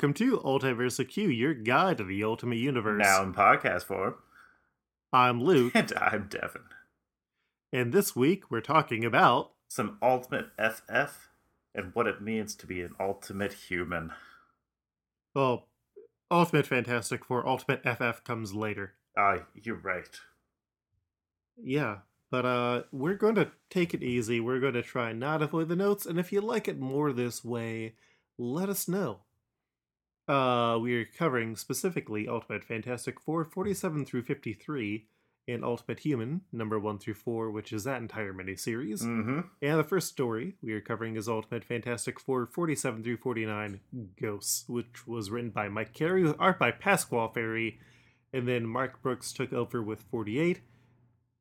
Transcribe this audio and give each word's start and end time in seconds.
Welcome 0.00 0.14
to 0.14 0.38
Ultiverse 0.38 1.06
Q, 1.06 1.28
your 1.28 1.52
guide 1.52 1.98
to 1.98 2.04
the 2.04 2.24
Ultimate 2.24 2.56
Universe. 2.56 3.02
Now 3.04 3.22
in 3.22 3.34
podcast 3.34 3.82
form. 3.82 4.14
I'm 5.12 5.42
Luke, 5.42 5.72
And 5.76 5.92
I'm 5.94 6.26
Devin. 6.26 6.62
and 7.70 7.92
this 7.92 8.16
week 8.16 8.50
we're 8.50 8.62
talking 8.62 9.04
about 9.04 9.50
Some 9.68 9.98
ultimate 10.00 10.52
FF 10.58 11.28
and 11.74 11.90
what 11.92 12.06
it 12.06 12.22
means 12.22 12.54
to 12.54 12.66
be 12.66 12.80
an 12.80 12.94
ultimate 12.98 13.52
human. 13.52 14.12
well, 15.34 15.68
Ultimate 16.30 16.66
Fantastic 16.66 17.22
Four. 17.26 17.46
Ultimate 17.46 17.82
FF 17.82 18.24
comes 18.24 18.54
later. 18.54 18.94
Ah, 19.18 19.40
you're 19.52 19.76
right. 19.76 20.18
Yeah, 21.62 21.98
but 22.30 22.46
uh, 22.46 22.82
we're 22.90 23.16
going 23.16 23.34
to 23.34 23.50
take 23.68 23.92
it 23.92 24.02
easy. 24.02 24.40
We're 24.40 24.60
going 24.60 24.72
to 24.72 24.82
try 24.82 25.12
not 25.12 25.42
avoid 25.42 25.68
the 25.68 25.76
notes, 25.76 26.06
and 26.06 26.18
if 26.18 26.32
you 26.32 26.40
like 26.40 26.68
it 26.68 26.80
more 26.80 27.12
this 27.12 27.44
way, 27.44 27.96
let 28.38 28.70
us 28.70 28.88
know. 28.88 29.24
Uh, 30.30 30.78
we're 30.78 31.06
covering 31.18 31.56
specifically 31.56 32.28
Ultimate 32.28 32.62
Fantastic 32.62 33.18
Four 33.18 33.44
47 33.44 34.06
through 34.06 34.22
53 34.22 35.08
and 35.48 35.64
Ultimate 35.64 35.98
Human 35.98 36.42
number 36.52 36.78
1 36.78 37.00
through 37.00 37.14
4, 37.14 37.50
which 37.50 37.72
is 37.72 37.82
that 37.82 38.00
entire 38.00 38.32
miniseries. 38.32 39.02
Mm-hmm. 39.02 39.40
And 39.60 39.78
the 39.80 39.82
first 39.82 40.06
story 40.06 40.54
we 40.62 40.72
are 40.72 40.80
covering 40.80 41.16
is 41.16 41.28
Ultimate 41.28 41.64
Fantastic 41.64 42.20
Four 42.20 42.46
47 42.46 43.02
through 43.02 43.16
49 43.16 43.80
Ghosts, 44.22 44.68
which 44.68 45.04
was 45.04 45.32
written 45.32 45.50
by 45.50 45.68
Mike 45.68 45.94
Carey 45.94 46.22
with 46.22 46.36
art 46.38 46.60
by 46.60 46.70
Pasqual 46.70 47.34
Ferry. 47.34 47.80
And 48.32 48.46
then 48.46 48.66
Mark 48.66 49.02
Brooks 49.02 49.32
took 49.32 49.52
over 49.52 49.82
with 49.82 50.04
48 50.12 50.60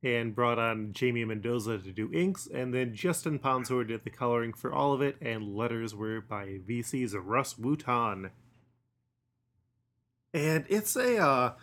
and 0.01 0.33
brought 0.33 0.57
on 0.57 0.93
Jamie 0.93 1.25
Mendoza 1.25 1.77
to 1.77 1.91
do 1.91 2.11
inks. 2.11 2.47
And 2.51 2.73
then 2.73 2.95
Justin 2.95 3.37
Ponsor 3.37 3.83
did 3.83 4.03
the 4.03 4.09
coloring 4.09 4.53
for 4.53 4.73
all 4.73 4.93
of 4.93 5.01
it, 5.03 5.17
and 5.21 5.55
letters 5.55 5.93
were 5.93 6.21
by 6.21 6.57
VC's 6.67 7.15
Russ 7.15 7.53
Wooton. 7.53 8.31
And 10.33 10.65
it's 10.69 10.95
a 10.95 11.17
uh, 11.17 11.53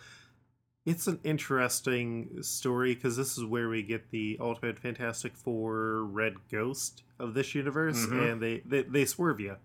it's 0.85 1.07
an 1.07 1.19
interesting 1.23 2.41
story 2.43 2.95
because 2.95 3.15
this 3.17 3.37
is 3.37 3.45
where 3.45 3.69
we 3.69 3.83
get 3.83 4.09
the 4.11 4.37
Ultimate 4.39 4.79
Fantastic 4.79 5.35
Four 5.35 6.03
Red 6.05 6.35
Ghost 6.51 7.03
of 7.19 7.33
this 7.33 7.55
universe, 7.55 8.05
Mhm. 8.05 8.31
and 8.33 8.41
they, 8.41 8.59
they 8.65 8.83
they 8.83 9.05
swerve 9.05 9.39
you. 9.39 9.57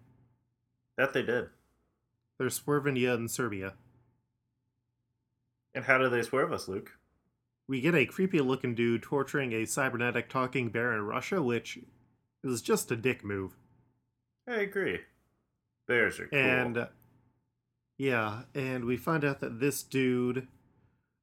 That 0.97 1.13
they 1.13 1.23
did. 1.23 1.49
They're 2.39 2.51
swerving 2.51 2.97
you 2.97 3.13
in 3.13 3.29
Serbia. 3.29 3.75
And 5.75 5.85
how 5.85 5.99
do 5.99 6.09
they 6.09 6.23
swerve 6.23 6.53
us, 6.53 6.69
Luke? 6.69 6.99
We 7.67 7.81
get 7.81 7.95
a 7.95 8.05
creepy 8.05 8.41
looking 8.41 8.75
dude 8.75 9.03
torturing 9.03 9.53
a 9.53 9.65
cybernetic 9.65 10.29
talking 10.29 10.69
bear 10.69 10.93
in 10.93 11.03
Russia, 11.03 11.43
which 11.43 11.79
is 12.45 12.61
just 12.61 12.91
a 12.91 12.97
dick 12.97 13.25
move. 13.25 13.57
I 14.47 14.57
agree. 14.57 15.01
Bears 15.87 16.19
are 16.21 16.27
cool. 16.27 16.39
And 16.39 16.77
uh, 16.77 16.87
yeah, 18.03 18.43
and 18.53 18.85
we 18.85 18.97
find 18.97 19.25
out 19.25 19.39
that 19.39 19.61
this 19.61 19.85
dude 19.85 20.49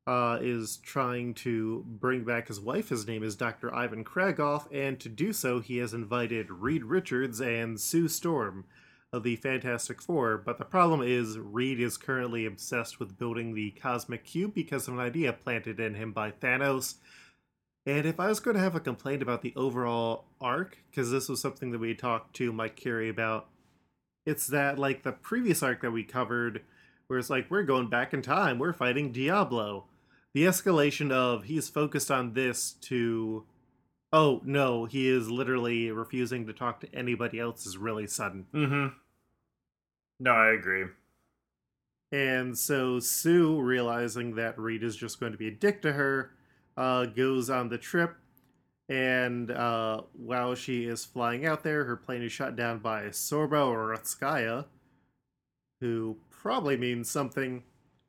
uh, 0.08 0.38
is 0.40 0.78
trying 0.78 1.34
to 1.34 1.84
bring 1.86 2.24
back 2.24 2.48
his 2.48 2.62
wife. 2.62 2.88
His 2.88 3.06
name 3.06 3.22
is 3.22 3.36
Dr. 3.36 3.76
Ivan 3.76 4.06
Kragoff, 4.06 4.66
and 4.72 4.98
to 5.02 5.10
do 5.10 5.34
so, 5.34 5.60
he 5.60 5.80
has 5.80 5.94
invited 5.94 6.50
Reed 6.50 6.86
Richards 6.86 7.42
and 7.42 7.82
Sue 7.82 8.08
Storm 8.08 8.64
of 9.12 9.24
the 9.24 9.36
Fantastic 9.36 10.02
Four. 10.02 10.38
But 10.38 10.58
the 10.58 10.64
problem 10.64 11.02
is, 11.02 11.38
Reed 11.38 11.82
is 11.82 11.98
currently 11.98 12.46
obsessed 12.46 12.98
with 12.98 13.18
building 13.18 13.56
the 13.56 13.72
Cosmic 13.72 14.24
Cube 14.24 14.54
because 14.54 14.88
of 14.88 14.94
an 14.94 15.02
idea 15.02 15.34
planted 15.34 15.82
in 15.82 15.96
him 15.96 16.14
by 16.14 16.32
Thanos. 16.32 16.96
And 17.86 18.06
if 18.06 18.22
I 18.22 18.30
was 18.30 18.40
going 18.40 18.56
to 18.56 18.64
have 18.64 18.76
a 18.76 18.80
complaint 18.80 19.22
about 19.22 19.42
the 19.42 19.52
overall 19.58 20.28
arc, 20.40 20.78
because 20.90 21.12
this 21.12 21.28
was 21.28 21.42
something 21.42 21.72
that 21.72 21.80
we 21.80 21.94
talked 21.94 22.38
to 22.38 22.54
Mike 22.54 22.78
Carey 22.78 23.10
about, 23.10 23.50
it's 24.26 24.48
that 24.48 24.78
like 24.78 25.04
the 25.04 25.12
previous 25.12 25.64
arc 25.64 25.82
that 25.82 25.92
we 25.92 26.04
covered, 26.04 26.62
where 27.08 27.20
it's 27.20 27.30
like 27.30 27.50
we're 27.50 27.64
going 27.64 27.90
back 27.90 28.14
in 28.14 28.22
time, 28.22 28.60
we're 28.60 28.74
fighting 28.74 29.12
Diablo. 29.12 29.86
The 30.34 30.46
escalation 30.46 31.12
of 31.12 31.46
he's 31.46 31.70
focused 31.70 32.12
on 32.12 32.34
this 32.34 32.74
to, 32.82 33.46
oh 34.14 34.42
no, 34.46 34.86
he 34.86 35.10
is 35.10 35.30
literally 35.30 35.90
refusing 35.92 36.46
to 36.48 36.54
talk 36.54 36.80
to 36.82 36.96
anybody 36.96 37.40
else 37.40 37.66
is 37.66 37.78
really 37.78 38.06
sudden. 38.06 38.46
Mm-hmm. 38.54 38.88
No, 40.20 40.32
I 40.32 40.50
agree. 40.50 40.86
And 42.12 42.58
so 42.58 43.00
Sue, 43.00 43.60
realizing 43.62 44.36
that 44.36 44.60
Reed 44.60 44.84
is 44.84 44.96
just 44.96 45.20
going 45.20 45.32
to 45.32 45.38
be 45.38 45.48
a 45.48 45.52
dick 45.52 45.82
to 45.84 45.94
her, 45.94 46.32
uh, 46.76 47.06
goes 47.06 47.50
on 47.50 47.70
the 47.70 47.78
trip. 47.78 48.16
And 48.90 49.52
uh, 49.52 50.02
while 50.14 50.56
she 50.56 50.86
is 50.86 51.06
flying 51.06 51.46
out 51.46 51.64
there, 51.64 51.86
her 51.86 51.96
plane 51.96 52.24
is 52.24 52.32
shot 52.32 52.56
down 52.56 52.80
by 52.80 53.04
Sorba 53.04 53.68
or 53.68 53.96
Ratskaya, 53.96 54.66
who 55.80 56.18
probably 56.32 56.76
means 56.76 57.10
something. 57.10 57.64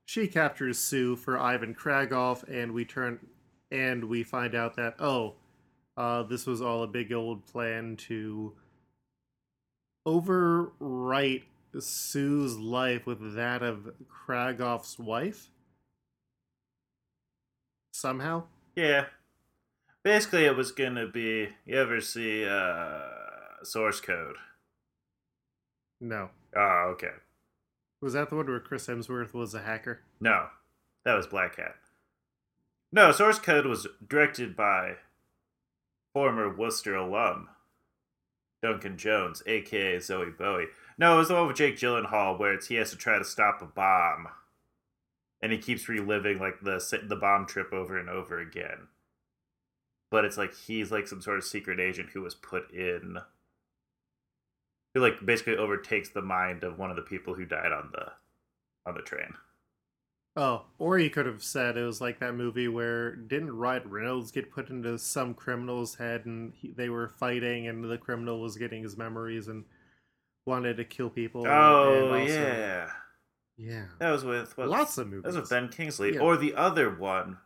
She 0.07 0.27
captures 0.27 0.79
Sue 0.79 1.17
for 1.17 1.39
Ivan 1.39 1.75
Kragoff, 1.75 2.43
and 2.49 2.73
we 2.73 2.87
turn 2.87 3.21
and 3.71 4.05
we 4.07 4.23
find 4.25 4.55
out 4.55 4.75
that 4.77 4.95
oh, 4.99 5.35
uh, 5.97 6.23
this 6.23 6.47
was 6.47 6.63
all 6.63 6.83
a 6.83 6.89
big 6.89 7.13
old 7.13 7.47
plan 7.47 7.97
to 7.97 8.55
overwrite 10.09 11.43
Sue's 11.79 12.57
life 12.57 13.07
with 13.07 13.35
that 13.35 13.63
of 13.63 13.93
Kragoff's 14.09 14.99
wife. 14.99 15.51
Somehow. 17.93 18.45
Yeah. 18.75 19.07
Basically, 20.03 20.44
it 20.44 20.56
was 20.56 20.72
gonna 20.72 21.06
be. 21.06 21.49
You 21.66 21.78
ever 21.78 22.00
see 22.00 22.47
uh, 22.47 23.62
Source 23.62 24.00
Code? 24.00 24.37
No. 26.00 26.31
Oh, 26.56 26.93
okay. 26.94 27.12
Was 28.00 28.15
that 28.15 28.31
the 28.31 28.37
one 28.37 28.47
where 28.47 28.60
Chris 28.60 28.87
Hemsworth 28.87 29.34
was 29.34 29.55
a 29.55 29.60
hacker? 29.60 30.00
No, 30.21 30.47
that 31.05 31.15
was 31.15 31.27
Black 31.27 31.56
Hat. 31.56 31.77
No, 32.93 33.12
Source 33.12 33.39
Code 33.39 33.66
was 33.66 33.87
directed 34.09 34.56
by 34.56 34.94
former 36.15 36.49
Wooster 36.49 36.97
alum 36.97 37.49
Duncan 38.62 38.97
Jones, 38.97 39.43
aka 39.47 39.97
Zowie 39.99 40.37
Bowie. 40.37 40.66
No, 40.99 41.15
it 41.15 41.19
was 41.19 41.28
the 41.28 41.34
one 41.34 41.47
with 41.47 41.56
Jake 41.56 41.77
Gyllenhaal 41.77 42.39
where 42.39 42.55
it's 42.55 42.66
he 42.66 42.77
has 42.77 42.91
to 42.91 42.97
try 42.97 43.19
to 43.19 43.25
stop 43.25 43.62
a 43.62 43.66
bomb, 43.66 44.28
and 45.43 45.53
he 45.53 45.59
keeps 45.59 45.89
reliving 45.89 46.39
like 46.39 46.60
the 46.62 46.83
the 47.06 47.16
bomb 47.16 47.47
trip 47.47 47.72
over 47.72 47.99
and 47.99 48.09
over 48.09 48.39
again. 48.39 48.89
But 50.10 50.25
it's 50.25 50.37
like 50.37 50.54
he's 50.54 50.91
like 50.91 51.06
some 51.06 51.21
sort 51.22 51.38
of 51.38 51.44
secret 51.44 51.78
agent 51.78 52.10
who 52.12 52.22
was 52.22 52.34
put 52.34 52.71
in, 52.72 53.19
who 54.94 55.00
like 55.00 55.25
basically 55.25 55.56
overtakes 55.56 56.09
the 56.09 56.22
mind 56.22 56.65
of 56.65 56.78
one 56.78 56.91
of 56.91 56.97
the 56.97 57.03
people 57.03 57.34
who 57.34 57.44
died 57.44 57.72
on 57.72 57.91
the 57.93 58.06
on 58.87 58.94
the 58.94 59.03
train. 59.03 59.34
Oh, 60.37 60.62
or 60.78 60.98
you 60.98 61.10
could 61.10 61.26
have 61.26 61.43
said 61.43 61.76
it 61.76 61.82
was 61.84 62.00
like 62.00 62.21
that 62.21 62.34
movie 62.34 62.69
where 62.69 63.15
didn't 63.16 63.56
Ryan 63.56 63.88
Reynolds 63.91 64.31
get 64.31 64.50
put 64.53 64.71
into 64.71 64.97
some 64.98 65.34
criminal's 65.34 65.97
head 65.97 66.25
and 66.25 66.54
he, 66.54 66.71
they 66.71 66.89
were 66.89 67.09
fighting 67.09 67.66
and 67.66 67.84
the 67.84 67.98
criminal 67.98 68.41
was 68.41 68.56
getting 68.56 68.83
his 68.84 68.97
memories 68.97 69.48
and 69.48 69.65
wanted 70.47 70.77
to 70.77 70.84
kill 70.84 71.10
people. 71.10 71.47
Oh 71.47 72.10
also- 72.13 72.16
yeah, 72.27 72.91
yeah. 73.56 73.84
that 73.98 74.10
was 74.10 74.24
with 74.24 74.56
what, 74.56 74.68
Lots 74.68 74.98
of 74.98 75.10
That 75.10 75.16
movies. 75.16 75.27
was 75.27 75.36
with 75.36 75.51
Ben 75.51 75.68
Kingsley, 75.68 76.15
Yeah. 76.15 76.21
or 76.21 76.36
the 76.36 76.54
other 76.54 76.91
one 76.95 77.39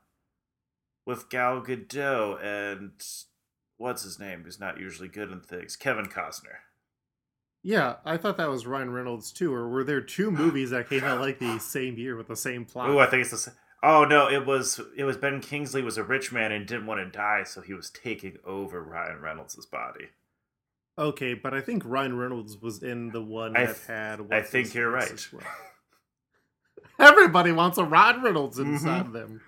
with 1.07 1.29
Gal 1.29 1.61
Gadot 1.63 2.43
and 2.45 2.93
what's 3.77 4.03
his 4.03 4.19
name? 4.19 4.43
Who's 4.45 4.61
not 4.61 4.79
usually 4.79 5.09
good 5.09 5.31
in 5.31 5.41
things? 5.41 5.77
Kevin 5.77 6.07
Costner. 6.07 6.59
Yeah, 7.63 7.97
I 8.05 8.17
thought 8.19 8.37
that 8.37 8.51
was 8.51 8.67
Ryan 8.67 8.91
Reynolds 8.93 9.33
too. 9.33 9.53
Or 9.53 9.69
were 9.69 9.85
there 9.85 10.01
two 10.03 10.31
movies 10.33 10.71
that 10.71 10.89
came 10.89 11.05
out 11.05 11.21
like 11.21 11.39
the 11.39 11.59
same 11.59 11.97
year 11.99 12.17
with 12.17 12.29
the 12.29 12.37
same 12.37 12.65
plot? 12.65 12.91
Oh, 12.91 12.99
I 12.99 13.07
think 13.07 13.23
it's 13.23 13.31
the. 13.31 13.39
same. 13.39 13.55
Oh 13.83 14.05
no, 14.05 14.29
it 14.31 14.47
was 14.47 14.81
it 14.97 15.05
was 15.05 15.17
Ben 15.19 15.41
Kingsley 15.41 15.83
was 15.83 15.99
a 15.99 16.05
rich 16.05 16.33
man 16.33 16.53
and 16.53 16.67
didn't 16.67 16.87
want 16.87 17.01
to 17.01 17.11
die, 17.11 17.43
so 17.45 17.61
he 17.61 17.75
was 17.75 17.91
taking 17.91 18.39
over 18.47 18.83
Ryan 18.83 19.21
Reynolds' 19.21 19.67
body. 19.67 20.07
Okay, 20.97 21.35
but 21.35 21.53
I 21.53 21.61
think 21.61 21.83
Ryan 21.85 22.17
Reynolds 22.17 22.57
was 22.57 22.83
in 22.83 23.11
the 23.11 23.21
one 23.23 23.57
I 23.57 23.67
that 23.67 23.75
th- 23.77 23.87
had. 23.87 24.21
I 24.31 24.41
think 24.43 24.75
you're 24.75 24.91
right. 24.91 25.27
well. 25.33 25.43
Everybody 26.99 27.53
wants 27.53 27.77
a 27.79 27.85
Ryan 27.85 28.23
Reynolds 28.23 28.59
Mm-hmm. 28.59 28.73
inside 28.75 29.13
them. 29.13 29.41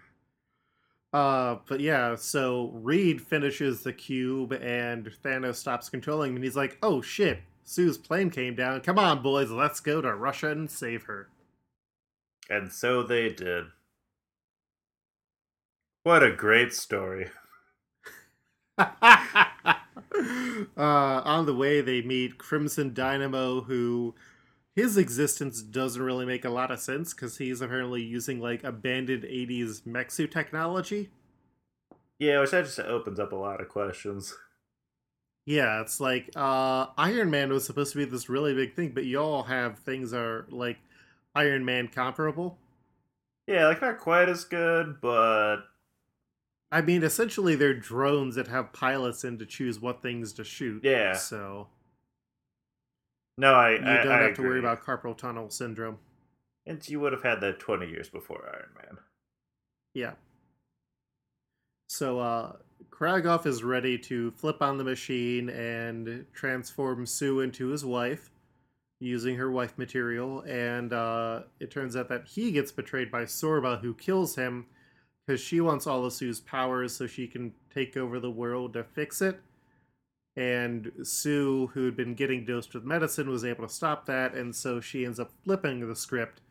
Uh, 1.17 1.61
but 1.67 1.81
yeah, 1.81 2.15
so 2.15 2.73
Reed 2.75 3.23
finishes 3.23 3.83
the 3.83 3.93
cube 3.95 4.53
and 4.53 5.11
Thanos 5.25 5.55
stops 5.55 5.89
controlling 5.89 6.33
him, 6.33 6.37
and 6.37 6.45
he's 6.45 6.57
like, 6.57 6.77
"Oh 6.83 7.01
shit, 7.01 7.41
Sue's 7.65 7.97
plane 7.97 8.29
came 8.29 8.55
down. 8.55 8.83
Come 8.83 8.99
on, 8.99 9.23
boys, 9.23 9.51
let's 9.51 9.81
go 9.81 10.03
to 10.03 10.15
Russia 10.15 10.51
and 10.51 10.71
save 10.71 11.05
her." 11.05 11.31
And 12.51 12.71
so 12.71 13.03
they 13.03 13.31
did. 13.31 13.65
What 16.03 16.23
a 16.23 16.33
great 16.33 16.75
story. 16.75 17.31
uh, 18.79 18.87
on 20.77 21.47
the 21.47 21.57
way, 21.57 21.81
they 21.81 22.03
meet 22.03 22.37
Crimson 22.37 22.93
Dynamo, 22.93 23.63
who 23.63 24.15
his 24.77 24.99
existence 24.99 25.63
doesn't 25.63 26.03
really 26.03 26.27
make 26.27 26.45
a 26.45 26.51
lot 26.51 26.71
of 26.71 26.79
sense 26.79 27.15
because 27.15 27.39
he's 27.39 27.63
apparently 27.63 28.03
using 28.03 28.41
like 28.41 28.63
abandoned 28.63 29.25
80s 29.25 29.87
mech 29.87 30.11
technology. 30.31 31.09
Yeah, 32.19 32.41
which 32.41 32.51
that 32.51 32.67
just 32.67 32.79
opens 32.79 33.19
up 33.19 33.33
a 33.33 33.37
lot 33.37 33.63
of 33.63 33.71
questions. 33.71 34.37
Yeah, 35.47 35.81
it's 35.81 35.99
like 35.99 36.31
uh 36.37 36.87
Iron 36.99 37.31
Man 37.31 37.51
was 37.51 37.65
supposed 37.65 37.93
to 37.93 37.99
be 37.99 38.05
this 38.05 38.29
really 38.29 38.53
big 38.53 38.75
thing, 38.75 38.91
but 38.91 39.07
y'all 39.07 39.45
have 39.45 39.79
things 39.79 40.13
are 40.13 40.47
like 40.51 40.79
Iron 41.35 41.65
Man 41.65 41.89
comparable. 41.89 42.59
Yeah, 43.47 43.69
like 43.69 43.81
not 43.81 43.99
quite 43.99 44.29
as 44.29 44.45
good, 44.45 45.01
but 45.01 45.59
I 46.71 46.83
mean, 46.83 47.03
essentially, 47.03 47.55
they're 47.55 47.75
drones 47.75 48.35
that 48.35 48.49
have 48.49 48.73
pilots 48.73 49.25
in 49.25 49.39
to 49.39 49.47
choose 49.47 49.81
what 49.81 50.03
things 50.03 50.33
to 50.35 50.45
shoot. 50.45 50.83
Yeah. 50.85 51.15
So 51.15 51.69
no, 53.39 53.55
I 53.55 53.73
you 53.73 53.79
I, 53.79 54.03
don't 54.03 54.13
I 54.13 54.23
have 54.23 54.35
to 54.35 54.43
worry 54.43 54.59
about 54.59 54.85
carpal 54.85 55.17
tunnel 55.17 55.51
syndrome. 55.51 55.99
And 56.67 56.87
you 56.89 57.01
would 57.01 57.13
have 57.13 57.23
had 57.23 57.41
that 57.41 57.61
twenty 57.61 57.89
years 57.89 58.09
before 58.09 58.45
Iron 58.53 58.71
Man. 58.75 58.99
Yeah. 59.95 60.13
So 61.89 62.19
uh 62.19 62.53
Kragoff 62.91 63.47
is 63.47 63.63
ready 63.63 63.99
to 63.99 64.31
flip 64.33 64.63
on 64.63 64.79
the 64.79 64.85
machine 64.85 65.51
and 65.51 66.25
transform 66.33 67.07
Sue 67.07 67.41
into 67.41 67.69
his 67.69 67.85
wife 67.85 68.31
using 68.99 69.37
her 69.37 69.51
wife 69.51 69.77
material 69.77 70.43
and 70.49 70.93
uh 70.93 71.43
it 71.61 71.71
turns 71.71 71.97
out 71.97 72.09
that 72.09 72.27
he 72.27 72.51
gets 72.51 72.73
betrayed 72.73 73.11
by 73.11 73.25
Sorba 73.25 73.81
who 73.81 73.93
kills 73.93 74.35
him 74.37 74.67
because 75.27 75.41
she 75.41 75.61
wants 75.61 75.87
all 75.87 76.05
of 76.05 76.13
Sue's 76.13 76.41
powers 76.41 76.95
so 76.97 77.07
she 77.07 77.27
can 77.27 77.53
take 77.75 77.97
over 77.97 78.19
the 78.21 78.31
world 78.31 78.73
to 78.73 78.85
fix 78.85 79.21
it. 79.21 79.41
And 80.37 80.93
Sue, 81.03 81.71
who 81.73 81.87
had 81.87 81.97
been 81.97 82.15
getting 82.15 82.45
dosed 82.45 82.75
with 82.75 82.85
medicine, 82.85 83.31
was 83.31 83.45
able 83.45 83.67
to 83.67 83.73
stop 83.73 84.05
that, 84.07 84.35
and 84.35 84.55
so 84.55 84.81
she 84.81 85.07
ends 85.07 85.19
up 85.19 85.33
flipping 85.45 85.87
the 85.87 85.97
script 85.97 86.43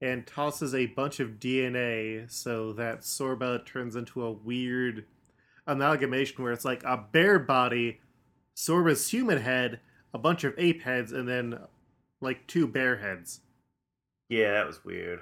and 0.00 0.26
tosses 0.26 0.74
a 0.74 0.86
bunch 0.86 1.18
of 1.18 1.40
DNA 1.40 2.30
so 2.30 2.72
that 2.74 3.00
Sorba 3.00 3.64
turns 3.64 3.96
into 3.96 4.22
a 4.22 4.30
weird 4.30 5.06
amalgamation 5.66 6.42
where 6.44 6.52
it's 6.52 6.64
like 6.64 6.84
a 6.84 6.96
bear 6.96 7.38
body, 7.38 8.00
Sorba's 8.54 9.08
human 9.08 9.40
head, 9.40 9.80
a 10.12 10.18
bunch 10.18 10.44
of 10.44 10.54
ape 10.58 10.82
heads, 10.82 11.10
and 11.10 11.28
then 11.28 11.58
like 12.20 12.46
two 12.46 12.68
bear 12.68 12.98
heads. 12.98 13.40
Yeah, 14.28 14.52
that 14.52 14.66
was 14.66 14.84
weird. 14.84 15.20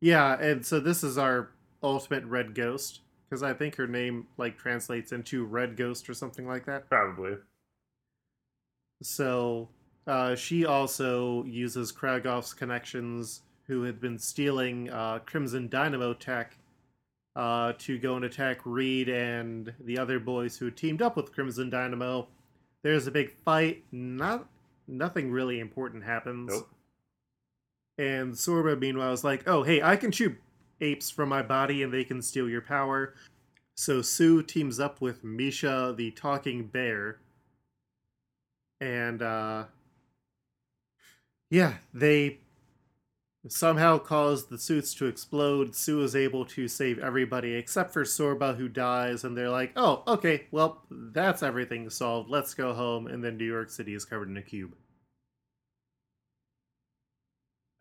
Yeah, 0.00 0.38
and 0.40 0.64
so 0.64 0.78
this 0.78 1.02
is 1.02 1.18
our 1.18 1.50
ultimate 1.82 2.24
red 2.24 2.54
ghost 2.54 3.00
because 3.32 3.42
I 3.42 3.54
think 3.54 3.76
her 3.76 3.86
name 3.86 4.26
like 4.36 4.58
translates 4.58 5.10
into 5.10 5.46
red 5.46 5.74
ghost 5.74 6.10
or 6.10 6.12
something 6.12 6.46
like 6.46 6.66
that. 6.66 6.90
Probably. 6.90 7.38
So 9.02 9.70
uh, 10.06 10.34
she 10.34 10.66
also 10.66 11.42
uses 11.44 11.92
Kragoff's 11.92 12.52
connections, 12.52 13.40
who 13.68 13.84
had 13.84 14.02
been 14.02 14.18
stealing 14.18 14.90
uh, 14.90 15.20
Crimson 15.24 15.70
Dynamo 15.70 16.12
tech, 16.12 16.58
uh, 17.34 17.72
to 17.78 17.96
go 17.96 18.16
and 18.16 18.26
attack 18.26 18.60
Reed 18.66 19.08
and 19.08 19.72
the 19.80 19.96
other 19.96 20.20
boys 20.20 20.58
who 20.58 20.70
teamed 20.70 21.00
up 21.00 21.16
with 21.16 21.32
Crimson 21.32 21.70
Dynamo. 21.70 22.28
There's 22.82 23.06
a 23.06 23.10
big 23.10 23.32
fight. 23.46 23.82
Not 23.90 24.46
nothing 24.86 25.30
really 25.30 25.58
important 25.58 26.04
happens. 26.04 26.50
Nope. 26.52 26.68
And 27.96 28.34
Sorba, 28.34 28.78
meanwhile, 28.78 29.14
is 29.14 29.24
like, 29.24 29.48
"Oh, 29.48 29.62
hey, 29.62 29.80
I 29.80 29.96
can 29.96 30.12
shoot 30.12 30.36
apes 30.82 31.10
from 31.10 31.28
my 31.30 31.42
body, 31.42 31.82
and 31.82 31.92
they 31.92 32.04
can 32.04 32.20
steal 32.20 32.48
your 32.48 32.60
power." 32.60 33.14
So 33.74 34.02
Sue 34.02 34.42
teams 34.42 34.78
up 34.80 35.00
with 35.00 35.24
Misha, 35.24 35.94
the 35.96 36.10
talking 36.10 36.66
bear, 36.66 37.20
and 38.82 39.22
uh 39.22 39.64
yeah 41.50 41.74
they 41.94 42.38
somehow 43.46 43.96
cause 43.96 44.46
the 44.46 44.58
suits 44.58 44.92
to 44.92 45.06
explode 45.06 45.74
sue 45.74 46.02
is 46.02 46.16
able 46.16 46.44
to 46.44 46.66
save 46.66 46.98
everybody 46.98 47.54
except 47.54 47.92
for 47.92 48.02
sorba 48.02 48.56
who 48.56 48.68
dies 48.68 49.22
and 49.22 49.36
they're 49.36 49.50
like 49.50 49.72
oh 49.76 50.02
okay 50.08 50.46
well 50.50 50.82
that's 50.90 51.44
everything 51.44 51.88
solved 51.88 52.28
let's 52.28 52.54
go 52.54 52.74
home 52.74 53.06
and 53.06 53.22
then 53.22 53.36
new 53.36 53.44
york 53.44 53.70
city 53.70 53.94
is 53.94 54.04
covered 54.04 54.28
in 54.28 54.36
a 54.36 54.42
cube 54.42 54.74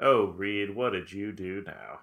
Oh, 0.03 0.33
Reed, 0.35 0.75
what 0.75 0.93
did 0.93 1.11
you 1.11 1.31
do 1.31 1.63
now? 1.63 1.99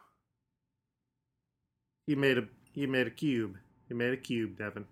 He 2.08 2.14
made 2.16 2.38
a 2.38 2.49
he 2.72 2.87
made 2.87 3.06
a 3.06 3.10
cube 3.10 3.56
he 3.87 3.94
made 3.94 4.12
a 4.12 4.16
cube 4.16 4.56
devin 4.58 4.87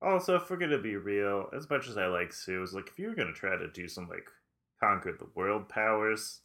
Also, 0.00 0.34
if 0.36 0.50
we're 0.50 0.56
gonna 0.56 0.78
be 0.78 0.96
real, 0.96 1.48
as 1.56 1.70
much 1.70 1.86
as 1.88 1.96
I 1.96 2.06
like 2.06 2.32
Sue, 2.32 2.66
like 2.72 2.88
if 2.88 2.98
you 2.98 3.08
were 3.08 3.14
gonna 3.14 3.32
try 3.32 3.56
to 3.56 3.68
do 3.70 3.86
some 3.86 4.08
like 4.08 4.28
conquer 4.80 5.12
the 5.12 5.28
world 5.36 5.68
powers, 5.68 6.40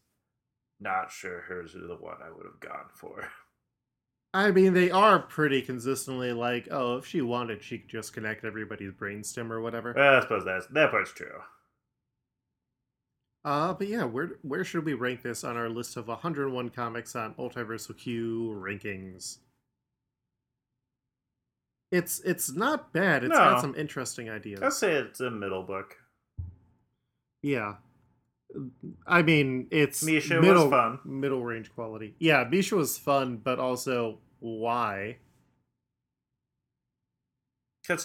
not 0.79 1.11
sure 1.11 1.41
hers 1.41 1.75
are 1.75 1.87
the 1.87 1.95
one 1.95 2.17
I 2.23 2.29
would 2.29 2.45
have 2.45 2.59
gone 2.59 2.89
for. 2.93 3.29
i 4.33 4.51
mean 4.51 4.73
they 4.73 4.91
are 4.91 5.19
pretty 5.19 5.61
consistently 5.61 6.33
like 6.33 6.67
oh 6.69 6.97
if 6.97 7.05
she 7.07 7.21
wanted 7.21 7.63
she 7.63 7.79
could 7.79 7.89
just 7.89 8.13
connect 8.13 8.43
everybody's 8.43 8.91
brainstem 8.91 9.49
or 9.49 9.61
whatever 9.61 9.93
Well, 9.95 10.17
I 10.17 10.21
suppose 10.21 10.45
that's 10.45 10.67
that 10.67 10.91
part's 10.91 11.13
true. 11.13 11.41
Uh, 13.43 13.73
but 13.73 13.87
yeah, 13.87 14.03
where 14.03 14.31
where 14.41 14.63
should 14.63 14.85
we 14.85 14.93
rank 14.93 15.21
this 15.23 15.43
on 15.43 15.55
our 15.57 15.69
list 15.69 15.95
of 15.97 16.07
101 16.07 16.69
comics 16.71 17.15
on 17.15 17.33
Multiversal 17.35 17.97
Q 17.97 18.49
rankings? 18.61 19.37
It's 21.91 22.19
it's 22.21 22.51
not 22.53 22.91
bad. 22.91 23.23
It's 23.23 23.31
No. 23.31 23.37
got 23.37 23.61
some 23.61 23.75
interesting 23.75 24.29
ideas. 24.29 24.61
I'd 24.61 24.73
say 24.73 24.93
it's 24.95 25.19
a 25.21 25.31
middle 25.31 25.63
book. 25.63 25.95
Yeah, 27.41 27.75
I 29.05 29.21
mean 29.21 29.67
it's 29.71 30.03
Misha 30.03 30.35
was 30.35 30.45
middle 30.45 30.69
fun. 30.69 30.99
middle 31.05 31.43
range 31.43 31.73
quality. 31.73 32.15
Yeah, 32.19 32.43
Misha 32.49 32.75
was 32.75 32.97
fun, 32.97 33.37
but 33.37 33.59
also 33.59 34.19
why? 34.39 35.17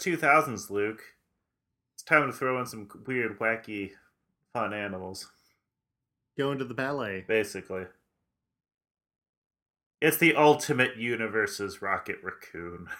Two 0.01 0.17
thousands, 0.17 0.71
Luke. 0.71 1.03
It's 1.95 2.05
time 2.05 2.31
to 2.31 2.33
throw 2.33 2.61
in 2.61 2.67
some 2.67 2.89
weird, 3.05 3.39
wacky, 3.41 3.93
fun 4.53 4.73
animals. 4.73 5.29
Go 6.39 6.53
into 6.53 6.65
the 6.65 6.73
ballet. 6.75 7.25
Basically, 7.27 7.87
it's 10.01 10.19
the 10.19 10.37
ultimate 10.37 10.97
universe's 10.97 11.83
Rocket 11.83 12.19
Raccoon. 12.23 12.87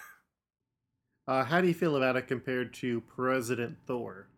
Uh, 1.27 1.43
how 1.45 1.59
do 1.61 1.67
you 1.67 1.73
feel 1.73 1.95
about 1.97 2.15
it 2.15 2.27
compared 2.27 2.73
to 2.73 3.01
President 3.01 3.77
Thor? 3.85 4.29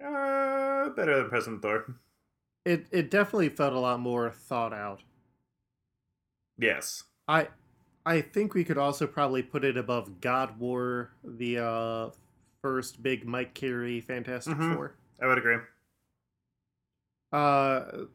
Uh, 0.00 0.90
better 0.90 1.16
than 1.18 1.28
President 1.28 1.62
Thor. 1.62 2.00
It 2.66 2.86
it 2.90 3.10
definitely 3.10 3.48
felt 3.48 3.72
a 3.72 3.78
lot 3.78 4.00
more 4.00 4.30
thought 4.30 4.72
out. 4.74 5.02
Yes. 6.58 7.04
I 7.28 7.48
I 8.06 8.20
think 8.20 8.54
we 8.54 8.64
could 8.64 8.78
also 8.78 9.06
probably 9.06 9.42
put 9.42 9.64
it 9.64 9.76
above 9.76 10.20
God 10.20 10.58
War, 10.58 11.12
the 11.22 11.58
uh 11.58 12.10
first 12.62 13.02
big 13.02 13.26
Mike 13.26 13.54
Carey 13.54 14.00
Fantastic 14.00 14.58
Mhm. 14.58 14.72
Four. 14.74 14.96
I 15.20 15.26
would 15.26 15.38
agree. 15.38 15.58
Uh 17.32 18.06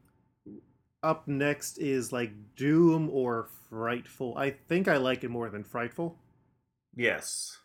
up 1.03 1.27
next 1.27 1.77
is 1.77 2.11
like 2.11 2.55
Doom 2.55 3.09
or 3.09 3.43
Frightful. 3.69 4.37
I 4.37 4.51
think 4.51 4.87
I 4.87 4.97
like 4.97 5.23
it 5.23 5.29
more 5.29 5.49
than 5.49 5.63
Frightful. 5.63 6.17
Yes. 6.99 7.57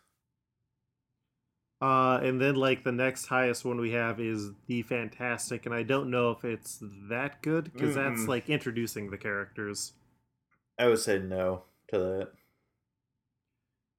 Uh 1.81 2.19
and 2.23 2.39
then 2.41 2.55
like 2.55 2.83
the 2.83 2.91
next 2.91 3.27
highest 3.27 3.63
one 3.65 3.79
we 3.79 3.91
have 3.91 4.19
is 4.19 4.51
The 4.67 4.81
Fantastic 4.83 5.65
and 5.65 5.73
I 5.75 5.83
don't 5.83 6.09
know 6.09 6.31
if 6.31 6.43
it's 6.45 6.79
that 7.09 7.41
good 7.41 7.65
because 7.73 7.95
that's 7.95 8.21
Mm-mm. 8.21 8.27
like 8.27 8.49
introducing 8.49 9.09
the 9.11 9.17
characters. 9.17 9.93
I 10.79 10.87
would 10.87 10.99
say 10.99 11.19
no 11.19 11.63
to 11.89 11.97
that. 11.99 12.31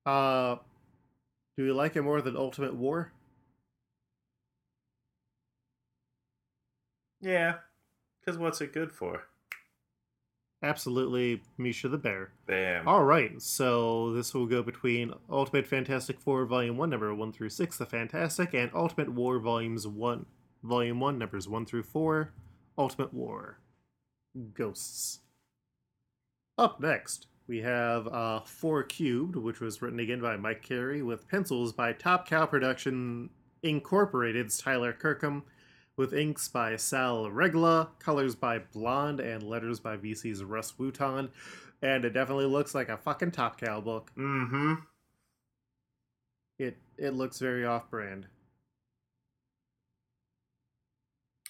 Uh 0.07 0.57
do 1.57 1.64
you 1.64 1.75
like 1.75 1.97
it 1.97 2.02
more 2.02 2.23
than 2.23 2.37
Ultimate 2.37 2.75
War? 2.76 3.12
Yeah. 7.21 7.59
Because 8.21 8.38
what's 8.38 8.61
it 8.61 8.73
good 8.73 8.93
for? 8.93 9.28
Absolutely 10.62 11.42
Misha 11.58 11.88
the 11.88 11.98
Bear. 11.98 12.30
Bam. 12.46 12.88
All 12.88 13.04
right, 13.04 13.40
so 13.40 14.12
this 14.12 14.32
will 14.32 14.46
go 14.46 14.62
between 14.62 15.12
Ultimate 15.30 15.66
Fantastic 15.66 16.18
Four 16.18 16.46
Volume 16.46 16.76
One, 16.76 16.90
number 16.90 17.14
one 17.14 17.32
through 17.32 17.50
six, 17.50 17.76
The 17.76 17.86
Fantastic, 17.86 18.54
and 18.54 18.70
Ultimate 18.75 19.10
War 19.10 19.38
Volumes 19.38 19.86
One, 19.86 20.26
Volume 20.62 20.98
One, 20.98 21.18
numbers 21.18 21.48
one 21.48 21.66
through 21.66 21.82
four, 21.82 22.32
Ultimate 22.78 23.12
War, 23.12 23.58
Ghosts. 24.54 25.20
Up 26.58 26.80
next, 26.80 27.26
we 27.46 27.60
have 27.60 28.08
uh, 28.08 28.40
Four 28.40 28.82
Cubed, 28.84 29.36
which 29.36 29.60
was 29.60 29.82
written 29.82 30.00
again 30.00 30.20
by 30.20 30.36
Mike 30.36 30.62
Carey, 30.62 31.02
with 31.02 31.28
pencils 31.28 31.72
by 31.72 31.92
Top 31.92 32.26
Cow 32.26 32.46
Production 32.46 33.28
Incorporated's 33.62 34.58
Tyler 34.58 34.92
Kirkham, 34.92 35.44
with 35.96 36.12
inks 36.12 36.48
by 36.48 36.76
Sal 36.76 37.30
Regla, 37.30 37.90
colors 37.98 38.34
by 38.34 38.58
Blonde, 38.58 39.20
and 39.20 39.42
letters 39.42 39.80
by 39.80 39.96
VC's 39.96 40.44
Russ 40.44 40.72
Wooton. 40.78 41.30
And 41.82 42.04
it 42.04 42.10
definitely 42.10 42.46
looks 42.46 42.74
like 42.74 42.88
a 42.88 42.96
fucking 42.96 43.32
Top 43.32 43.60
Cow 43.60 43.80
book. 43.80 44.10
Mm-hmm. 44.16 44.74
It 46.58 46.76
it 46.96 47.10
looks 47.14 47.38
very 47.38 47.64
off 47.66 47.90
brand. 47.90 48.26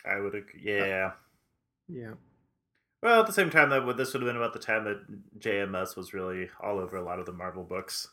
I 0.05 0.21
would 0.21 0.35
agree. 0.35 0.61
Yeah. 0.63 1.13
Yeah. 1.89 2.13
Well, 3.03 3.21
at 3.21 3.27
the 3.27 3.33
same 3.33 3.51
time, 3.51 3.71
that 3.71 3.97
this 3.97 4.13
would 4.13 4.23
have 4.23 4.29
been 4.29 4.37
about 4.37 4.53
the 4.53 4.59
time 4.59 4.85
that 4.85 5.39
JMS 5.39 5.97
was 5.97 6.13
really 6.15 6.49
all 6.61 6.79
over 6.79 6.97
a 6.97 7.03
lot 7.05 7.19
of 7.21 7.27
the 7.27 7.33
Marvel 7.33 7.63
books, 7.63 8.09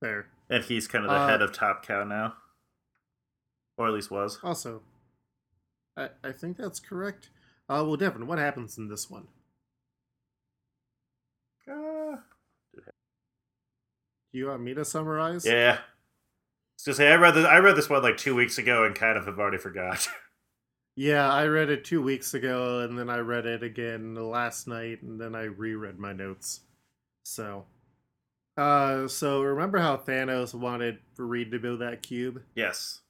Fair. 0.00 0.26
and 0.50 0.64
he's 0.64 0.86
kind 0.88 1.04
of 1.04 1.10
the 1.10 1.16
Uh, 1.16 1.28
head 1.28 1.40
of 1.40 1.52
Top 1.52 1.86
Cow 1.86 2.04
now, 2.04 2.34
or 3.76 3.88
at 3.88 3.94
least 3.94 4.10
was. 4.10 4.38
Also, 4.42 4.82
I, 5.96 6.08
I 6.24 6.32
think 6.32 6.56
that's 6.56 6.80
correct. 6.80 7.30
Uh, 7.68 7.84
well, 7.86 7.96
Devin, 7.96 8.26
what 8.26 8.38
happens 8.38 8.76
in 8.78 8.88
this 8.88 9.08
one? 9.10 9.26
Uh, 11.68 12.16
Do 12.74 12.82
You 14.32 14.48
want 14.48 14.62
me 14.62 14.74
to 14.74 14.84
summarize? 14.84 15.44
yeah. 15.46 15.78
So 16.76 16.90
say 16.92 17.12
I 17.12 17.14
read 17.14 17.34
this, 17.34 17.46
I 17.46 17.58
read 17.58 17.76
this 17.76 17.88
one 17.88 18.02
like 18.02 18.16
two 18.16 18.34
weeks 18.34 18.58
ago 18.58 18.84
and 18.84 18.94
kind 18.94 19.16
of 19.16 19.26
have 19.26 19.38
already 19.38 19.58
forgot. 19.58 20.08
Yeah, 20.94 21.32
I 21.32 21.46
read 21.46 21.70
it 21.70 21.86
two 21.86 22.02
weeks 22.02 22.34
ago, 22.34 22.80
and 22.80 22.98
then 22.98 23.08
I 23.08 23.16
read 23.20 23.46
it 23.46 23.62
again 23.62 24.14
last 24.14 24.68
night, 24.68 25.00
and 25.00 25.18
then 25.18 25.34
I 25.34 25.44
reread 25.44 25.98
my 25.98 26.12
notes. 26.12 26.60
So, 27.22 27.64
uh, 28.58 29.08
so 29.08 29.40
remember 29.40 29.78
how 29.78 29.96
Thanos 29.96 30.52
wanted 30.52 30.98
Reed 31.16 31.50
to 31.52 31.58
build 31.58 31.80
that 31.80 32.02
cube? 32.02 32.42
yes. 32.54 33.00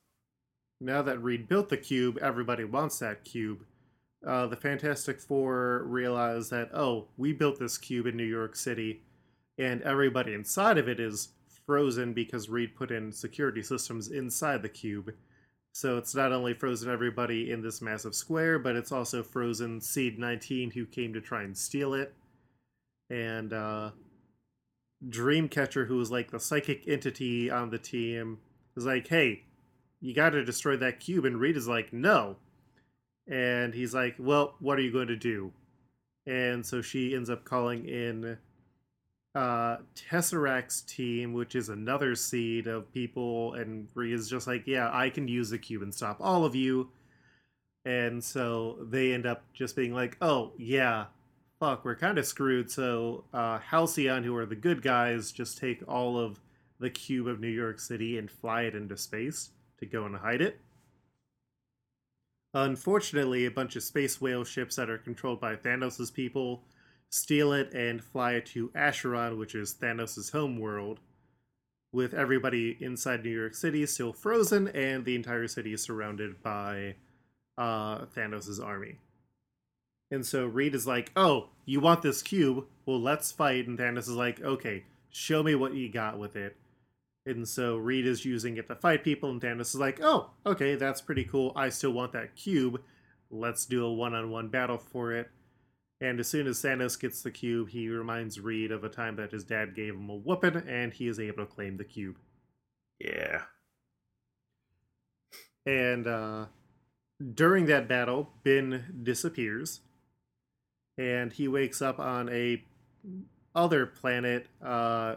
Now 0.83 1.01
that 1.03 1.23
Reed 1.23 1.49
built 1.49 1.69
the 1.69 1.77
cube, 1.77 2.19
everybody 2.21 2.65
wants 2.65 2.99
that 2.99 3.25
cube. 3.25 3.65
Uh, 4.27 4.49
the 4.49 4.57
Fantastic 4.57 5.21
Four 5.21 5.85
realize 5.85 6.51
that 6.51 6.71
oh, 6.75 7.07
we 7.17 7.33
built 7.33 7.61
this 7.61 7.79
cube 7.79 8.07
in 8.07 8.17
New 8.17 8.25
York 8.25 8.57
City, 8.57 9.03
and 9.57 9.81
everybody 9.83 10.35
inside 10.35 10.79
of 10.79 10.89
it 10.89 10.99
is 10.99 11.29
frozen 11.67 12.13
because 12.13 12.49
Reed 12.49 12.75
put 12.75 12.91
in 12.91 13.13
security 13.13 13.63
systems 13.63 14.09
inside 14.09 14.63
the 14.63 14.69
cube. 14.69 15.15
So 15.71 15.99
it's 15.99 16.17
not 16.17 16.33
only 16.33 16.53
frozen 16.53 16.91
everybody 16.91 17.53
in 17.53 17.63
this 17.63 17.81
massive 17.81 18.17
square, 18.17 18.59
but 18.59 18.75
it's 18.75 18.91
also 18.91 19.23
frozen 19.23 19.81
Seed 19.81 20.19
19 20.19 20.73
who 20.73 20.85
came 20.85 21.13
to 21.15 21.21
try 21.21 21.45
and 21.45 21.57
steal 21.57 21.95
it. 21.95 22.13
And 23.09 23.53
uh, 23.53 23.93
Dreamcatcher, 25.09 25.87
who 25.87 25.97
was 25.99 26.11
like 26.11 26.33
the 26.33 26.41
psychic 26.41 26.89
entity 26.89 27.53
on 27.53 27.71
the 27.71 27.79
team, 27.79 28.39
is 28.77 28.85
like, 28.85 29.07
hey, 29.07 29.45
you 30.03 30.13
got 30.13 30.31
to 30.31 30.45
destroy 30.45 30.77
that 30.77 31.01
cube. 31.01 31.25
And 31.25 31.41
Reed 31.41 31.57
is 31.57 31.69
like, 31.69 31.93
no. 31.93 32.37
And 33.31 33.73
he's 33.73 33.95
like, 33.95 34.17
well, 34.19 34.57
what 34.59 34.79
are 34.79 34.83
you 34.83 34.93
going 34.93 35.07
to 35.07 35.17
do? 35.17 35.53
And 36.27 36.67
so 36.67 36.83
she 36.83 37.15
ends 37.15 37.31
up 37.31 37.45
calling 37.45 37.89
in 37.89 38.37
uh 39.35 39.79
Tesseract's 39.95 40.83
team, 40.83 41.33
which 41.33 41.55
is 41.55 41.71
another 41.71 42.15
seed 42.15 42.67
of 42.67 42.93
people, 42.93 43.55
and 43.55 43.89
Reed 43.95 44.13
is 44.13 44.29
just 44.29 44.47
like, 44.47 44.67
yeah, 44.67 44.91
I 44.93 45.09
can 45.09 45.27
use 45.27 45.49
the 45.49 45.59
cube 45.59 45.83
and 45.83 45.95
stop 45.95 46.19
all 46.21 46.45
of 46.45 46.55
you. 46.55 46.91
And 47.85 48.23
so 48.23 48.79
they 48.83 49.13
end 49.13 49.25
up 49.25 49.43
just 49.55 49.75
being 49.75 49.95
like, 49.95 50.17
oh, 50.21 50.53
yeah, 50.59 51.07
fuck, 51.59 51.85
we're 51.85 51.97
kind 51.97 52.19
of 52.19 52.27
screwed. 52.27 52.71
So 52.71 53.25
uh, 53.33 53.59
Halcyon, 53.59 54.23
who 54.23 54.37
are 54.37 54.47
the 54.47 54.55
good 54.55 54.83
guys, 54.83 55.33
just 55.33 55.59
take 55.59 55.83
all 55.89 56.19
of 56.19 56.41
the 56.79 56.91
cube 56.91 57.27
of 57.27 57.41
New 57.41 57.49
York 57.49 57.81
City 57.81 58.19
and 58.19 58.31
fly 58.31 58.63
it 58.63 58.75
into 58.75 58.97
space 58.97 59.51
to 59.83 59.87
go 59.87 60.07
and 60.07 60.17
hide 60.17 60.41
it. 60.41 60.61
Unfortunately, 62.55 63.45
a 63.45 63.51
bunch 63.51 63.77
of 63.77 63.83
space 63.83 64.21
whale 64.21 64.45
ships 64.45 64.77
that 64.77 64.89
are 64.89 64.99
controlled 64.99 65.41
by 65.41 65.57
Thanos' 65.57 66.13
people 66.13 66.63
steal 67.11 67.53
it 67.53 67.73
and 67.75 68.03
fly 68.03 68.33
it 68.33 68.47
to 68.47 68.71
Acheron, 68.75 69.39
which 69.39 69.55
is 69.55 69.75
Thanos' 69.75 70.33
home 70.33 70.59
world, 70.59 71.01
with 71.93 72.15
everybody 72.15 72.77
inside 72.81 73.23
New 73.23 73.31
York 73.31 73.55
City 73.55 73.85
still 73.87 74.13
frozen 74.13 74.69
and 74.69 75.05
the 75.05 75.15
entire 75.15 75.49
city 75.49 75.73
is 75.75 75.83
surrounded 75.83 76.43
by 76.43 76.95
uh, 77.59 78.07
Thanos' 78.17 78.65
army. 78.65 78.99
And 80.11 80.25
so 80.25 80.47
Reed 80.47 80.75
is 80.75 80.87
like, 80.87 81.11
Oh, 81.17 81.49
you 81.65 81.81
want 81.81 82.03
this 82.03 82.23
cube? 82.23 82.67
Well, 82.87 83.01
let's 83.01 83.33
fight. 83.33 83.67
And 83.67 83.79
Thanos 83.79 84.01
is 84.01 84.11
like, 84.11 84.41
Okay, 84.41 84.85
show 85.11 85.43
me 85.43 85.55
what 85.55 85.75
you 85.75 85.91
got 85.91 86.19
with 86.19 86.37
it. 86.37 86.57
And 87.25 87.47
so 87.47 87.77
Reed 87.77 88.07
is 88.07 88.25
using 88.25 88.57
it 88.57 88.67
to 88.69 88.75
fight 88.75 89.05
people, 89.05 89.31
and 89.31 89.41
Thanos 89.41 89.61
is 89.61 89.77
like, 89.77 90.01
Oh, 90.03 90.31
okay, 90.45 90.75
that's 90.75 91.01
pretty 91.01 91.25
cool. 91.25 91.53
I 91.55 91.69
still 91.69 91.93
want 91.93 92.13
that 92.13 92.35
cube. 92.35 92.81
Let's 93.31 93.65
do 93.65 93.85
a 93.85 93.93
one 93.93 94.15
on 94.15 94.31
one 94.31 94.49
battle 94.49 94.79
for 94.79 95.13
it. 95.13 95.31
And 96.01 96.19
as 96.19 96.27
soon 96.27 96.49
as 96.49 96.61
Thanos 96.61 96.99
gets 96.99 97.23
the 97.23 97.31
cube, 97.31 97.69
he 97.69 97.89
reminds 97.89 98.41
Reed 98.41 98.73
of 98.73 98.83
a 98.83 98.89
time 98.89 99.15
that 99.17 99.31
his 99.31 99.45
dad 99.45 99.75
gave 99.77 99.95
him 99.95 100.11
a 100.11 100.17
whooping, 100.17 100.65
and 100.69 100.93
he 100.93 101.07
is 101.07 101.21
able 101.21 101.47
to 101.47 101.47
claim 101.47 101.77
the 101.77 101.85
cube. 101.85 102.17
Yeah. 102.99 103.43
And 105.65 106.09
uh, 106.09 106.47
during 107.35 107.67
that 107.67 107.87
battle, 107.87 108.31
Ben 108.43 109.01
disappears, 109.05 109.81
and 110.99 111.33
he 111.33 111.47
wakes 111.47 111.81
up 111.81 112.01
on 112.01 112.29
a 112.31 112.65
other 113.55 113.87
planet 113.87 114.47
uh, 114.61 115.17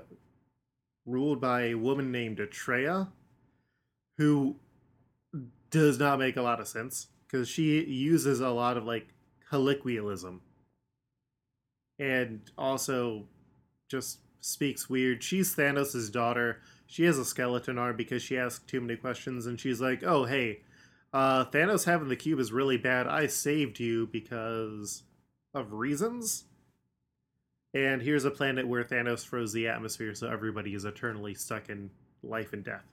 ruled 1.06 1.40
by 1.40 1.64
a 1.64 1.76
woman 1.76 2.12
named 2.12 2.40
Atreya, 2.40 3.10
who 4.18 4.56
does 5.70 6.00
not 6.00 6.20
make 6.20 6.38
a 6.38 6.42
lot 6.42 6.60
of 6.60 6.68
sense 6.68 7.08
because 7.26 7.48
she 7.48 7.84
uses 7.84 8.40
a 8.40 8.50
lot 8.50 8.78
of 8.78 8.86
like 8.86 9.08
colloquialism 9.50 10.42
and 12.00 12.42
also 12.58 13.28
just 13.90 14.20
speaks 14.42 14.90
weird. 14.90 15.24
She's 15.24 15.56
Thanos' 15.56 16.12
daughter. 16.12 16.62
She 16.88 17.04
has 17.04 17.18
a 17.18 17.26
skeleton 17.26 17.78
arm 17.78 17.96
because 17.96 18.22
she 18.22 18.38
asked 18.38 18.68
too 18.68 18.82
many 18.82 18.96
questions, 18.96 19.46
and 19.46 19.60
she's 19.60 19.82
like, 19.82 20.04
"Oh, 20.04 20.26
hey, 20.26 20.62
uh, 21.14 21.46
Thanos 21.46 21.86
having 21.86 22.10
the 22.10 22.16
cube 22.16 22.40
is 22.40 22.52
really 22.52 22.78
bad. 22.78 23.08
I 23.08 23.28
saved 23.28 23.80
you 23.80 24.08
because 24.08 25.04
of 25.54 25.74
reasons." 25.74 26.46
And 27.76 28.02
here's 28.02 28.24
a 28.24 28.32
planet 28.32 28.66
where 28.66 28.86
Thanos 28.86 29.26
froze 29.26 29.52
the 29.52 29.68
atmosphere, 29.68 30.16
so 30.16 30.30
everybody 30.30 30.74
is 30.74 30.86
eternally 30.86 31.34
stuck 31.34 31.70
in 31.70 31.90
life 32.24 32.54
and 32.54 32.64
death. 32.64 32.86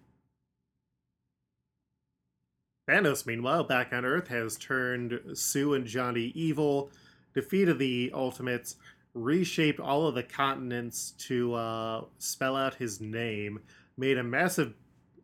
Thanos, 2.90 3.24
meanwhile, 3.24 3.62
back 3.62 3.92
on 3.92 4.04
Earth, 4.04 4.26
has 4.26 4.56
turned 4.56 5.20
Sue 5.34 5.74
and 5.74 5.86
Johnny 5.86 6.32
evil, 6.34 6.90
defeated 7.32 7.78
the 7.78 8.10
Ultimates, 8.12 8.74
reshaped 9.14 9.78
all 9.78 10.08
of 10.08 10.16
the 10.16 10.24
continents 10.24 11.12
to 11.12 11.54
uh, 11.54 12.04
spell 12.18 12.56
out 12.56 12.74
his 12.74 13.00
name, 13.00 13.60
made 13.96 14.18
a 14.18 14.24
massive 14.24 14.74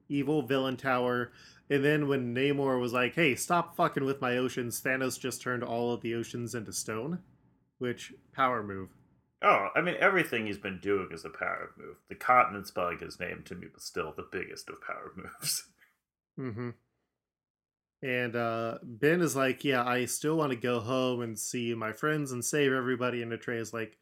evil 0.08 0.40
villain 0.40 0.76
tower, 0.76 1.32
and 1.68 1.84
then 1.84 2.06
when 2.06 2.32
Namor 2.32 2.80
was 2.80 2.92
like, 2.92 3.16
hey, 3.16 3.34
stop 3.34 3.74
fucking 3.74 4.04
with 4.04 4.20
my 4.20 4.36
oceans, 4.36 4.80
Thanos 4.80 5.18
just 5.18 5.42
turned 5.42 5.64
all 5.64 5.92
of 5.92 6.00
the 6.00 6.14
oceans 6.14 6.54
into 6.54 6.72
stone. 6.72 7.18
Which, 7.78 8.12
power 8.32 8.62
move. 8.62 8.90
Oh, 9.40 9.68
I 9.76 9.80
mean, 9.80 9.94
everything 10.00 10.46
he's 10.46 10.58
been 10.58 10.80
doing 10.80 11.08
is 11.12 11.24
a 11.24 11.30
power 11.30 11.70
move. 11.78 11.96
The 12.08 12.16
continent 12.16 12.66
spelling 12.66 12.98
his 12.98 13.20
name 13.20 13.42
to 13.46 13.54
me 13.54 13.68
was 13.72 13.84
still 13.84 14.12
the 14.16 14.26
biggest 14.30 14.68
of 14.68 14.80
power 14.80 15.12
moves. 15.16 15.64
Mm-hmm. 16.38 16.70
And 18.02 18.36
uh, 18.36 18.78
Ben 18.82 19.20
is 19.20 19.36
like, 19.36 19.64
yeah, 19.64 19.84
I 19.84 20.04
still 20.06 20.36
want 20.36 20.50
to 20.50 20.56
go 20.56 20.80
home 20.80 21.20
and 21.20 21.38
see 21.38 21.74
my 21.74 21.92
friends 21.92 22.32
and 22.32 22.44
save 22.44 22.72
everybody. 22.72 23.22
And 23.22 23.32
Atreus 23.32 23.68
is 23.68 23.74
like, 23.74 23.98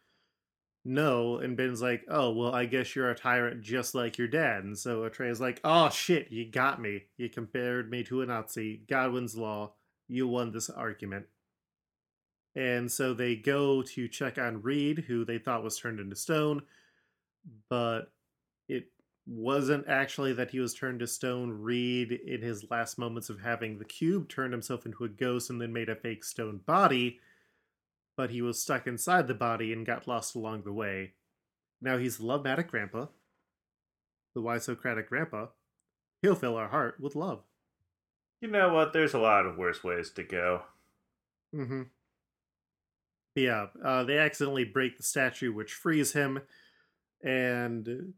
no. 0.85 1.38
And 1.38 1.57
Ben's 1.57 1.83
like, 1.83 2.02
oh, 2.09 2.31
well, 2.31 2.55
I 2.55 2.66
guess 2.66 2.95
you're 2.95 3.11
a 3.11 3.14
tyrant 3.14 3.62
just 3.62 3.95
like 3.95 4.19
your 4.19 4.28
dad. 4.28 4.64
And 4.64 4.78
so 4.78 5.05
Atreus 5.05 5.38
is 5.38 5.40
like, 5.40 5.61
oh, 5.64 5.90
shit, 5.90 6.31
you 6.31 6.50
got 6.50 6.81
me. 6.81 7.05
You 7.16 7.28
compared 7.28 7.90
me 7.90 8.05
to 8.05 8.23
a 8.23 8.26
Nazi. 8.26 8.83
Godwin's 8.88 9.37
Law. 9.37 9.73
You 10.09 10.28
won 10.28 10.52
this 10.52 10.71
argument. 10.71 11.26
And 12.57 12.91
so 12.91 13.13
they 13.13 13.37
go 13.37 13.83
to 13.83 14.09
check 14.09 14.39
on 14.39 14.63
Reed, 14.63 15.05
who 15.07 15.27
they 15.27 15.39
thought 15.39 15.63
was 15.63 15.79
turned 15.79 16.01
into 16.01 16.17
stone, 16.17 16.63
but 17.69 18.11
it 18.67 18.87
wasn't 19.27 19.87
actually 19.87 20.33
that 20.33 20.51
he 20.51 20.59
was 20.59 20.73
turned 20.73 21.01
to 21.01 21.07
stone. 21.07 21.51
Reed, 21.51 22.13
in 22.13 22.41
his 22.41 22.71
last 22.71 22.99
moments 22.99 23.29
of 23.29 23.43
having 23.43 23.79
the 23.79 23.85
cube, 23.85 24.31
turned 24.31 24.55
himself 24.55 24.87
into 24.87 25.05
a 25.05 25.09
ghost 25.09 25.51
and 25.51 25.61
then 25.61 25.73
made 25.75 25.91
a 25.91 25.95
fake 25.95 26.25
stone 26.25 26.61
body, 26.65 27.21
but 28.17 28.31
he 28.31 28.41
was 28.41 28.59
stuck 28.59 28.87
inside 28.87 29.29
the 29.29 29.35
body 29.35 29.71
and 29.71 29.85
got 29.85 30.09
lost 30.09 30.35
along 30.35 30.63
the 30.63 30.73
way. 30.73 31.13
Now 31.83 31.99
he's 31.99 32.17
the 32.17 32.25
Lovematic 32.25 32.69
Grandpa, 32.69 33.09
the 34.35 34.41
why 34.41 34.57
Socratic 34.57 35.11
Grandpa. 35.11 35.49
He'll 36.23 36.35
fill 36.35 36.57
our 36.57 36.69
heart 36.69 36.99
with 36.99 37.15
love. 37.15 37.43
You 38.41 38.49
know 38.49 38.73
what? 38.73 38.95
There's 38.95 39.13
a 39.13 39.19
lot 39.19 39.45
of 39.45 39.59
worse 39.59 39.85
ways 39.85 40.11
to 40.13 40.23
go. 40.23 40.63
Mm-hmm. 41.55 41.83
Yeah, 43.37 43.66
uh, 43.85 44.02
they 44.05 44.19
accidentally 44.19 44.64
break 44.64 44.97
the 44.97 45.02
statue, 45.02 45.52
which 45.52 45.75
frees 45.75 46.14
him, 46.14 46.40
and 47.23 48.14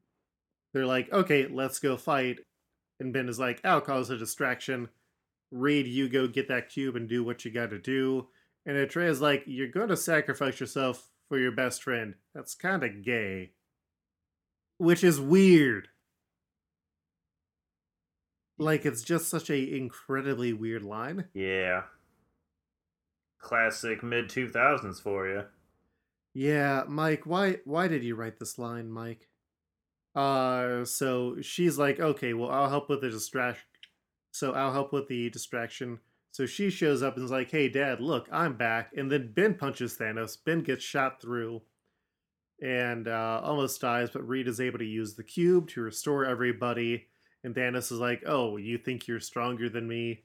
they're 0.72 0.86
like, 0.86 1.12
"Okay, 1.12 1.48
let's 1.48 1.80
go 1.80 1.96
fight." 1.96 2.38
And 3.00 3.12
Ben 3.12 3.28
is 3.28 3.38
like, 3.38 3.60
"I'll 3.64 3.80
cause 3.80 4.10
a 4.10 4.16
distraction. 4.16 4.88
Reed, 5.50 5.88
you 5.88 6.08
go 6.08 6.28
get 6.28 6.46
that 6.48 6.68
cube 6.68 6.94
and 6.94 7.08
do 7.08 7.24
what 7.24 7.44
you 7.44 7.50
got 7.50 7.70
to 7.70 7.80
do." 7.80 8.28
And 8.64 8.76
Atreya's 8.76 9.20
like, 9.20 9.42
"You're 9.46 9.66
going 9.66 9.88
to 9.88 9.96
sacrifice 9.96 10.60
yourself 10.60 11.10
for 11.28 11.38
your 11.38 11.52
best 11.52 11.82
friend. 11.82 12.14
That's 12.32 12.54
kind 12.54 12.84
of 12.84 13.02
gay." 13.02 13.54
Which 14.78 15.02
is 15.02 15.20
weird. 15.20 15.88
Like 18.56 18.86
it's 18.86 19.02
just 19.02 19.28
such 19.28 19.50
a 19.50 19.76
incredibly 19.76 20.52
weird 20.52 20.84
line. 20.84 21.26
Yeah. 21.34 21.82
Classic 23.38 24.02
mid 24.02 24.28
2000s 24.28 25.00
for 25.00 25.26
you. 25.28 25.44
Yeah, 26.34 26.84
Mike, 26.88 27.26
why 27.26 27.58
why 27.64 27.88
did 27.88 28.04
you 28.04 28.14
write 28.14 28.38
this 28.38 28.58
line, 28.58 28.90
Mike? 28.90 29.28
Uh 30.14 30.84
so 30.84 31.40
she's 31.40 31.78
like, 31.78 32.00
"Okay, 32.00 32.34
well, 32.34 32.50
I'll 32.50 32.68
help 32.68 32.88
with 32.88 33.00
the 33.00 33.10
distraction. 33.10 33.64
So 34.32 34.52
I'll 34.52 34.72
help 34.72 34.92
with 34.92 35.08
the 35.08 35.30
distraction. 35.30 36.00
So 36.30 36.46
she 36.46 36.70
shows 36.70 37.02
up 37.02 37.16
and 37.16 37.24
is 37.24 37.30
like, 37.30 37.50
"Hey, 37.50 37.68
Dad, 37.68 38.00
look, 38.00 38.28
I'm 38.32 38.56
back." 38.56 38.92
And 38.96 39.10
then 39.10 39.32
Ben 39.32 39.54
punches 39.54 39.96
Thanos. 39.98 40.36
Ben 40.44 40.62
gets 40.62 40.84
shot 40.84 41.20
through, 41.20 41.62
and 42.62 43.08
uh, 43.08 43.40
almost 43.42 43.80
dies. 43.80 44.10
But 44.10 44.26
Reed 44.28 44.48
is 44.48 44.60
able 44.60 44.78
to 44.78 44.84
use 44.84 45.14
the 45.14 45.24
cube 45.24 45.68
to 45.70 45.80
restore 45.82 46.24
everybody. 46.24 47.08
And 47.44 47.54
Thanos 47.54 47.92
is 47.92 47.98
like, 48.00 48.22
"Oh, 48.26 48.56
you 48.56 48.78
think 48.78 49.06
you're 49.08 49.20
stronger 49.20 49.68
than 49.68 49.88
me?" 49.88 50.24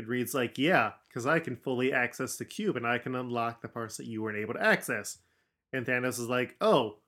It 0.00 0.08
reads 0.08 0.32
like, 0.32 0.56
"Yeah, 0.56 0.94
because 1.08 1.26
I 1.26 1.40
can 1.40 1.56
fully 1.56 1.92
access 1.92 2.38
the 2.38 2.46
cube, 2.46 2.74
and 2.74 2.86
I 2.86 2.96
can 2.96 3.14
unlock 3.14 3.60
the 3.60 3.68
parts 3.68 3.98
that 3.98 4.06
you 4.06 4.22
weren't 4.22 4.38
able 4.38 4.54
to 4.54 4.62
access." 4.62 5.18
And 5.74 5.84
Thanos 5.84 6.18
is 6.18 6.26
like, 6.26 6.56
"Oh, 6.58 7.00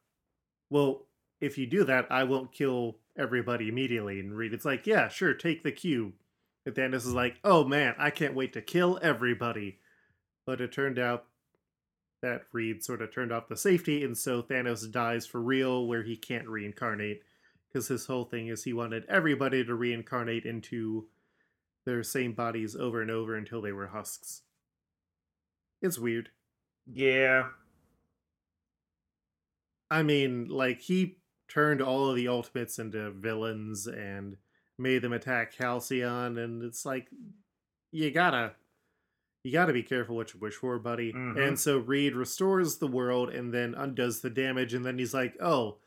well, 0.69 1.09
if 1.41 1.57
you 1.57 1.67
do 1.67 1.85
that, 1.85 2.07
I 2.13 2.25
won't 2.25 2.53
kill 2.53 2.99
everybody 3.17 3.71
immediately." 3.71 4.21
And 4.21 4.37
Reed 4.37 4.53
is 4.53 4.67
like, 4.67 4.87
"Yeah, 4.87 5.09
sure, 5.09 5.33
take 5.33 5.63
the 5.63 5.73
cube." 5.73 6.13
And 6.67 6.75
Thanos 6.75 7.07
is 7.07 7.15
like, 7.15 7.39
"Oh 7.43 7.65
man, 7.65 7.95
I 7.97 8.11
can't 8.11 8.35
wait 8.35 8.53
to 8.53 8.61
kill 8.61 8.99
everybody." 9.01 9.81
But 10.45 10.61
it 10.61 10.71
turned 10.71 10.99
out 10.99 11.29
that 12.21 12.47
Reed 12.53 12.85
sort 12.85 13.01
of 13.01 13.11
turned 13.11 13.33
off 13.33 13.49
the 13.49 13.57
safety, 13.57 14.05
and 14.05 14.19
so 14.19 14.43
Thanos 14.43 14.91
dies 14.91 15.27
for 15.27 15.41
real, 15.41 15.87
where 15.87 16.03
he 16.03 16.17
can't 16.17 16.47
reincarnate, 16.47 17.23
because 17.69 17.89
his 17.89 18.05
whole 18.05 18.27
thing 18.27 18.49
is 18.49 18.65
he 18.65 18.75
wanted 18.75 19.07
everybody 19.07 19.65
to 19.65 19.75
reincarnate 19.75 20.45
into 20.45 21.09
their 21.85 22.03
same 22.03 22.33
bodies 22.35 22.77
over 22.77 23.01
and 23.03 23.11
over 23.11 23.35
until 23.37 23.61
they 23.63 23.73
were 23.73 23.89
husks. 23.89 24.43
It's 25.81 25.99
weird. 25.99 26.31
Yeah. 26.87 27.51
I 29.91 30.03
mean, 30.03 30.49
like 30.49 30.81
he 30.81 31.19
turned 31.49 31.83
all 31.83 32.09
of 32.09 32.17
the 32.17 32.29
ultimates 32.29 32.79
into 32.79 33.11
villains 33.11 33.87
and 33.87 34.37
made 34.79 35.03
them 35.03 35.13
attack 35.13 35.55
Halcyon, 35.55 36.39
and 36.39 36.63
it's 36.63 36.87
like 36.87 37.09
you 37.91 38.11
gotta 38.11 38.55
you 39.45 39.53
gotta 39.53 39.73
be 39.73 39.83
careful 39.83 40.17
what 40.17 40.33
you 40.33 40.41
wish 40.41 40.55
for, 40.55 40.79
buddy. 40.79 41.13
Mhm. 41.13 41.49
And 41.49 41.59
so 41.59 41.79
Reed 41.79 42.15
restores 42.15 42.79
the 42.79 42.87
world 42.87 43.31
and 43.31 43.53
then 43.53 43.75
undoes 43.75 44.21
the 44.21 44.31
damage, 44.31 44.73
and 44.73 44.85
then 44.87 44.99
he's 44.99 45.15
like, 45.15 45.37
"Oh, 45.41 45.81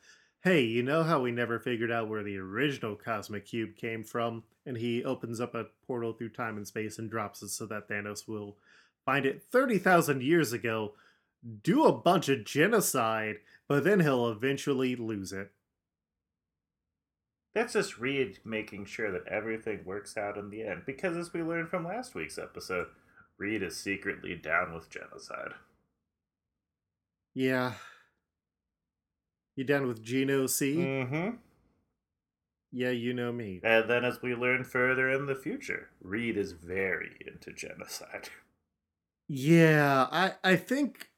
hey, 0.45 0.61
you 0.61 0.81
know 0.81 1.03
how 1.03 1.19
we 1.19 1.31
never 1.31 1.59
figured 1.59 1.91
out 1.91 2.07
where 2.07 2.23
the 2.23 2.37
original 2.37 2.95
cosmic 2.95 3.45
cube 3.45 3.75
came 3.75 4.03
from?" 4.05 4.43
And 4.65 4.77
he 4.77 5.03
opens 5.03 5.41
up 5.41 5.53
a 5.53 5.65
portal 5.85 6.13
through 6.13 6.29
time 6.29 6.55
and 6.55 6.65
space 6.65 6.97
and 6.97 7.11
drops 7.11 7.41
it 7.41 7.49
so 7.49 7.65
that 7.65 7.89
Thanos 7.89 8.27
will 8.27 8.55
find 9.05 9.25
it 9.25 9.43
thirty 9.43 9.77
thousand 9.77 10.23
years 10.23 10.53
ago, 10.53 10.93
do 11.63 11.83
a 11.85 11.91
bunch 11.91 12.29
of 12.29 12.45
genocide, 12.45 13.37
but 13.67 13.83
then 13.83 13.99
he'll 13.99 14.29
eventually 14.29 14.95
lose 14.95 15.33
it. 15.33 15.51
That's 17.53 17.73
just 17.73 17.97
Reed 17.99 18.39
making 18.43 18.85
sure 18.85 19.11
that 19.11 19.27
everything 19.27 19.85
works 19.85 20.17
out 20.17 20.37
in 20.37 20.49
the 20.49 20.63
end. 20.63 20.83
Because 20.85 21.15
as 21.15 21.33
we 21.33 21.41
learned 21.41 21.69
from 21.69 21.85
last 21.85 22.13
week's 22.13 22.37
episode, 22.37 22.87
Reed 23.37 23.63
is 23.63 23.77
secretly 23.77 24.35
down 24.35 24.73
with 24.73 24.89
genocide. 24.89 25.53
Yeah. 27.33 27.73
You 29.55 29.63
down 29.63 29.87
with 29.87 30.03
Geno 30.03 30.47
C? 30.47 30.75
Mm-hmm. 30.75 31.29
Yeah, 32.71 32.89
you 32.89 33.13
know 33.13 33.31
me. 33.31 33.61
And 33.63 33.89
then 33.89 34.03
as 34.03 34.21
we 34.21 34.35
learn 34.35 34.65
further 34.65 35.09
in 35.09 35.27
the 35.27 35.35
future, 35.35 35.89
Reed 36.01 36.35
is 36.35 36.51
very 36.51 37.15
into 37.25 37.53
genocide. 37.53 38.29
Yeah, 39.29 40.07
I 40.11 40.33
I 40.43 40.55
think 40.57 41.09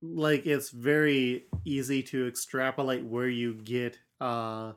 like 0.00 0.46
it's 0.46 0.70
very 0.70 1.44
easy 1.64 2.02
to 2.04 2.26
extrapolate 2.26 3.04
where 3.04 3.28
you 3.28 3.54
get 3.54 3.98
uh 4.20 4.72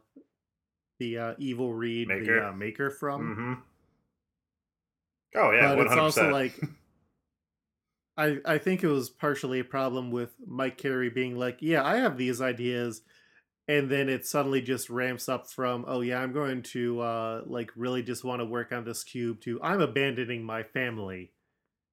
the 1.00 1.18
uh, 1.18 1.34
evil 1.38 1.74
Reed 1.74 2.08
Maker. 2.08 2.42
the 2.42 2.50
uh, 2.50 2.54
maker 2.54 2.90
from. 2.90 3.22
Mm-hmm. 3.36 3.54
Oh 5.38 5.52
yeah, 5.52 5.70
but 5.70 5.78
one 5.78 5.88
it's 5.88 5.96
also 5.96 6.30
like 6.30 6.60
I 8.18 8.40
I 8.46 8.58
think 8.58 8.84
it 8.84 8.88
was 8.88 9.10
partially 9.10 9.60
a 9.60 9.64
problem 9.66 10.12
with 10.12 10.36
Mike 10.46 10.78
Carey 10.78 11.10
being 11.10 11.36
like, 11.36 11.62
"Yeah, 11.62 11.84
I 11.86 11.98
have 11.98 12.18
these 12.18 12.42
ideas." 12.42 13.02
And 13.68 13.90
then 13.92 14.10
it 14.10 14.26
suddenly 14.26 14.62
just 14.62 14.90
ramps 14.92 15.30
up 15.30 15.50
from, 15.52 15.86
"Oh 15.88 16.02
yeah, 16.02 16.22
I'm 16.22 16.34
going 16.34 16.64
to 16.64 17.02
uh 17.02 17.44
like 17.48 17.72
really 17.78 18.04
just 18.04 18.24
want 18.26 18.42
to 18.42 18.46
work 18.46 18.72
on 18.74 18.86
this 18.86 19.04
cube 19.04 19.42
to 19.42 19.62
I'm 19.64 19.82
abandoning 19.82 20.44
my 20.46 20.64
family 20.64 21.34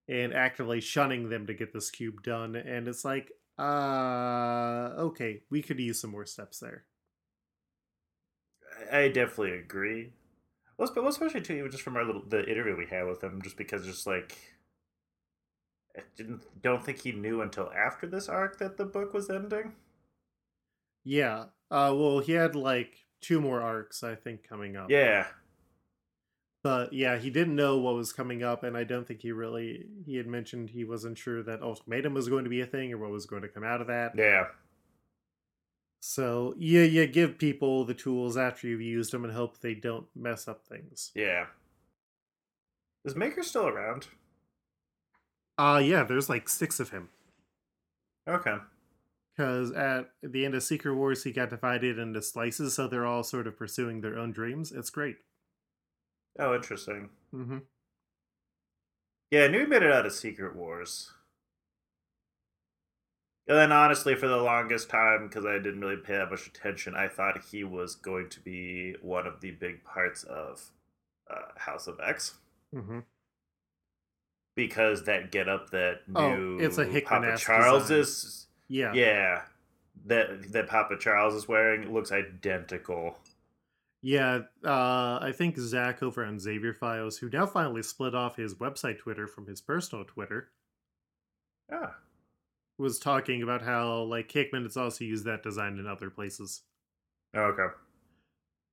and 0.09 0.35
actively 0.35 0.81
shunning 0.81 1.29
them 1.31 1.47
to 1.49 1.55
get 1.55 1.73
this 1.75 1.91
cube 1.91 2.23
done." 2.25 2.57
And 2.57 2.89
it's 2.89 3.05
like, 3.05 3.33
"Uh, 3.59 4.95
okay, 4.99 5.45
we 5.51 5.63
could 5.63 5.81
use 5.81 6.01
some 6.01 6.11
more 6.13 6.27
steps 6.27 6.61
there." 6.61 6.87
I 8.91 9.09
definitely 9.09 9.53
agree. 9.59 10.13
Well, 10.79 10.89
spe- 10.89 10.99
especially 10.99 11.43
too, 11.43 11.55
even 11.55 11.71
just 11.73 11.83
from 11.85 11.97
our 11.97 12.05
little 12.05 12.27
the 12.27 12.49
interview 12.51 12.77
we 12.77 12.87
had 12.87 13.05
with 13.07 13.23
him, 13.25 13.43
just 13.43 13.57
because 13.57 13.87
just 13.87 14.07
like 14.07 14.52
I 15.97 16.01
didn't 16.17 16.43
don't 16.63 16.85
think 16.85 17.01
he 17.03 17.13
knew 17.13 17.43
until 17.43 17.71
after 17.73 18.07
this 18.07 18.29
arc 18.29 18.59
that 18.59 18.77
the 18.77 18.85
book 18.85 19.13
was 19.13 19.29
ending. 19.31 19.75
Yeah. 21.05 21.47
Uh 21.71 21.93
well, 21.97 22.21
he 22.21 22.33
had 22.33 22.55
like 22.55 23.07
two 23.21 23.41
more 23.41 23.61
arcs 23.61 24.03
I 24.03 24.15
think 24.15 24.47
coming 24.49 24.77
up. 24.77 24.91
Yeah, 24.91 25.27
But 26.65 26.93
yeah, 26.93 27.19
he 27.19 27.29
didn't 27.31 27.57
know 27.57 27.79
what 27.79 27.95
was 27.95 28.13
coming 28.13 28.43
up, 28.43 28.63
and 28.63 28.77
I 28.77 28.85
don't 28.85 29.07
think 29.07 29.21
he 29.21 29.33
really 29.33 29.87
he 30.07 30.17
had 30.17 30.27
mentioned 30.27 30.71
he 30.71 30.85
wasn't 30.85 31.19
sure 31.19 31.43
that 31.43 31.63
ultimatum 31.63 32.15
was 32.15 32.29
going 32.29 32.45
to 32.45 32.51
be 32.51 32.61
a 32.61 32.67
thing 32.67 32.93
or 32.93 32.99
what 32.99 33.11
was 33.11 33.27
going 33.27 33.43
to 33.43 33.49
come 33.49 33.65
out 33.65 33.81
of 33.81 33.87
that. 33.89 34.13
yeah, 34.17 34.47
So 36.01 36.55
yeah, 36.59 36.83
you 36.83 37.07
give 37.07 37.39
people 37.39 37.85
the 37.85 37.95
tools 37.95 38.37
after 38.37 38.67
you've 38.67 38.81
used 38.81 39.13
them 39.13 39.25
and 39.25 39.33
hope 39.33 39.59
they 39.61 39.75
don't 39.75 40.07
mess 40.17 40.49
up 40.49 40.67
things. 40.67 41.11
yeah. 41.15 41.47
Is 43.05 43.17
Maker 43.17 43.43
still 43.43 43.67
around? 43.67 44.07
Uh 45.63 45.79
yeah, 45.79 46.03
there's 46.03 46.29
like 46.29 46.49
six 46.49 46.81
of 46.81 46.91
him. 46.91 47.11
Okay. 48.29 48.57
Because 49.37 49.71
at 49.71 50.11
the 50.21 50.45
end 50.45 50.57
of 50.57 50.65
Secret 50.65 50.97
Wars, 50.97 51.23
he 51.23 51.31
got 51.31 51.51
divided 51.51 52.01
into 52.01 52.21
slices, 52.21 52.75
so 52.75 52.89
they're 52.89 53.07
all 53.07 53.23
sort 53.23 53.47
of 53.47 53.57
pursuing 53.57 54.01
their 54.01 54.19
own 54.19 54.33
dreams. 54.33 54.73
It's 54.73 54.91
great. 54.91 55.19
Oh, 56.37 56.53
interesting. 56.53 57.11
Mm-hmm. 57.33 57.59
Yeah, 59.31 59.45
I 59.45 59.49
knew 59.49 59.61
he 59.61 59.67
made 59.67 59.85
it 59.85 59.93
out 59.93 60.05
of 60.05 60.13
Secret 60.13 60.57
Wars. 60.57 61.13
And 63.47 63.57
then, 63.57 63.71
honestly, 63.71 64.17
for 64.17 64.27
the 64.27 64.39
longest 64.39 64.91
time, 64.91 65.29
because 65.29 65.47
I 65.47 65.59
didn't 65.59 65.81
really 65.81 65.97
pay 65.97 66.17
that 66.17 66.31
much 66.31 66.49
attention, 66.49 66.97
I 66.97 67.07
thought 67.07 67.41
he 67.53 67.63
was 67.63 67.95
going 67.95 68.31
to 68.31 68.41
be 68.41 68.97
one 69.01 69.29
of 69.29 69.41
the 69.41 69.53
big 69.53 69.85
parts 69.85 70.25
of 70.25 70.73
uh, 71.31 71.53
House 71.57 71.87
of 71.87 72.01
X. 72.05 72.35
Mm-hmm. 72.75 73.01
Because 74.55 75.05
that 75.05 75.31
get 75.33 75.49
up 75.49 75.71
that 75.71 76.03
Oh, 76.15 76.35
new 76.37 76.59
it's 76.59 76.79
a 76.79 76.85
Papa 77.01 77.37
Charles 77.39 77.85
design. 77.85 77.99
is, 78.01 78.47
Yeah. 78.69 78.93
yeah, 78.93 79.43
that 80.07 80.53
that 80.53 80.69
Papa 80.69 80.99
Charles 80.99 81.35
is 81.35 81.49
wearing 81.49 81.93
looks 81.93 82.13
identical. 82.13 83.19
Yeah, 84.03 84.41
uh, 84.65 85.19
I 85.23 85.33
think 85.35 85.57
Zach 85.59 86.03
over 86.03 86.25
on 86.25 86.39
Xavier 86.41 86.75
Files, 86.75 87.19
who 87.19 87.31
now 87.31 87.47
finally 87.47 87.83
split 87.83 88.15
off 88.15 88.37
his 88.37 88.55
website 88.57 88.99
Twitter 88.99 89.27
from 89.29 89.47
his 89.47 89.61
personal 89.61 90.05
Twitter, 90.05 90.51
Ah, 91.73 91.97
was 92.79 92.99
talking 92.99 93.43
about 93.43 93.63
how 93.63 94.03
like 94.03 94.31
Hickman 94.31 94.65
has 94.65 94.77
also 94.77 95.05
used 95.05 95.25
that 95.25 95.43
design 95.43 95.79
in 95.79 95.87
other 95.87 96.11
places. 96.11 96.63
okay. 97.35 97.69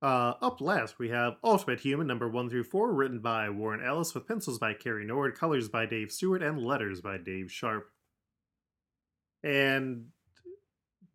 Uh, 0.02 0.34
up 0.42 0.62
last, 0.62 0.98
we 0.98 1.10
have 1.10 1.36
Ultimate 1.44 1.82
Human 1.82 2.08
number 2.08 2.30
one 2.30 2.50
through 2.50 2.64
four, 2.64 2.94
written 2.94 3.20
by 3.20 3.50
Warren 3.50 3.84
Ellis, 3.86 4.14
with 4.14 4.28
pencils 4.28 4.58
by 4.58 4.74
Cary 4.74 5.06
Nord, 5.06 5.38
colors 5.38 5.68
by 5.68 5.86
Dave 5.86 6.12
Stewart, 6.12 6.42
and 6.42 6.64
letters 6.64 7.02
by 7.02 7.18
Dave 7.18 7.52
Sharpe. 7.52 7.90
And 9.44 10.08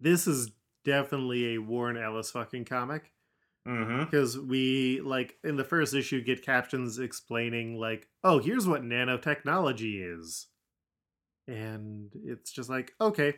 this 0.00 0.26
is 0.26 0.50
definitely 0.84 1.54
a 1.54 1.58
Warren 1.58 1.96
Ellis 1.96 2.30
fucking 2.30 2.66
comic. 2.66 3.12
Mm-hmm. 3.66 4.04
because 4.04 4.38
we 4.38 5.00
like 5.00 5.38
in 5.42 5.56
the 5.56 5.64
first 5.64 5.94
issue 5.94 6.20
get 6.22 6.44
captions 6.44 6.98
explaining 6.98 7.80
like 7.80 8.08
oh 8.22 8.38
here's 8.38 8.68
what 8.68 8.82
nanotechnology 8.82 10.18
is 10.18 10.48
and 11.48 12.10
it's 12.26 12.52
just 12.52 12.68
like 12.68 12.92
okay 13.00 13.36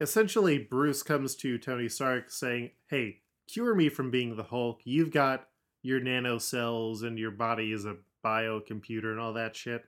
essentially 0.00 0.58
bruce 0.58 1.04
comes 1.04 1.36
to 1.36 1.56
tony 1.56 1.88
stark 1.88 2.32
saying 2.32 2.72
hey 2.90 3.20
cure 3.46 3.74
me 3.74 3.88
from 3.88 4.10
being 4.10 4.36
the 4.36 4.44
hulk. 4.44 4.80
You've 4.84 5.10
got 5.10 5.48
your 5.82 6.00
nano 6.00 6.38
cells 6.38 7.02
and 7.02 7.18
your 7.18 7.30
body 7.30 7.72
is 7.72 7.84
a 7.84 7.96
biocomputer 8.24 9.10
and 9.10 9.20
all 9.20 9.34
that 9.34 9.54
shit. 9.54 9.84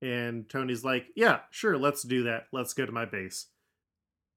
And 0.00 0.48
tony's 0.48 0.84
like 0.84 1.06
yeah 1.14 1.40
sure 1.50 1.78
let's 1.78 2.02
do 2.02 2.24
that. 2.24 2.46
Let's 2.52 2.74
go 2.74 2.86
to 2.86 2.92
my 2.92 3.04
base. 3.04 3.46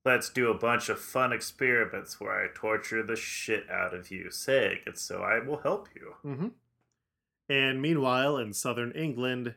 Let's 0.05 0.29
do 0.29 0.49
a 0.49 0.57
bunch 0.57 0.87
of 0.87 1.01
fun 1.01 1.33
experiments 1.33 2.19
where 2.19 2.31
I 2.31 2.47
torture 2.53 3.03
the 3.03 3.17
shit 3.17 3.69
out 3.69 3.93
of 3.93 4.09
you, 4.09 4.31
saying 4.31 4.79
it's 4.85 5.01
so 5.01 5.21
I 5.21 5.45
will 5.45 5.57
help 5.57 5.89
you. 5.93 6.13
Mm-hmm. 6.25 6.47
And 7.49 7.81
meanwhile, 7.81 8.37
in 8.37 8.53
southern 8.53 8.93
England, 8.93 9.55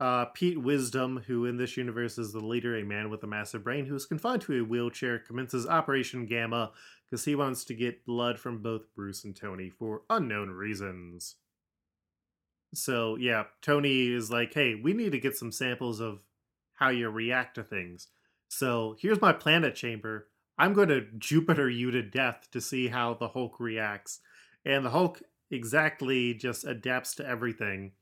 uh, 0.00 0.26
Pete 0.26 0.60
Wisdom, 0.60 1.24
who 1.26 1.44
in 1.44 1.56
this 1.56 1.76
universe 1.76 2.18
is 2.18 2.32
the 2.32 2.40
leader, 2.40 2.76
a 2.76 2.84
man 2.84 3.10
with 3.10 3.22
a 3.24 3.26
massive 3.26 3.64
brain 3.64 3.86
who 3.86 3.96
is 3.96 4.06
confined 4.06 4.42
to 4.42 4.60
a 4.60 4.64
wheelchair, 4.64 5.18
commences 5.18 5.66
Operation 5.66 6.26
Gamma 6.26 6.70
because 7.04 7.24
he 7.24 7.34
wants 7.34 7.64
to 7.64 7.74
get 7.74 8.06
blood 8.06 8.38
from 8.38 8.62
both 8.62 8.94
Bruce 8.94 9.24
and 9.24 9.34
Tony 9.34 9.70
for 9.70 10.02
unknown 10.08 10.50
reasons. 10.50 11.36
So 12.74 13.16
yeah, 13.16 13.44
Tony 13.62 14.12
is 14.12 14.30
like, 14.30 14.54
"Hey, 14.54 14.74
we 14.74 14.92
need 14.92 15.12
to 15.12 15.20
get 15.20 15.36
some 15.36 15.50
samples 15.50 16.00
of 16.00 16.22
how 16.74 16.90
you 16.90 17.08
react 17.08 17.56
to 17.56 17.64
things. 17.64 18.08
So 18.48 18.96
here's 19.00 19.20
my 19.20 19.32
planet 19.32 19.74
chamber. 19.74 20.28
I'm 20.58 20.74
going 20.74 20.88
to 20.88 21.06
Jupiter 21.18 21.68
you 21.70 21.90
to 21.90 22.02
death 22.02 22.48
to 22.52 22.60
see 22.60 22.88
how 22.88 23.14
the 23.14 23.28
Hulk 23.28 23.58
reacts." 23.58 24.20
And 24.64 24.84
the 24.84 24.90
Hulk 24.90 25.22
exactly 25.50 26.34
just 26.34 26.64
adapts 26.64 27.14
to 27.16 27.26
everything. 27.26 27.92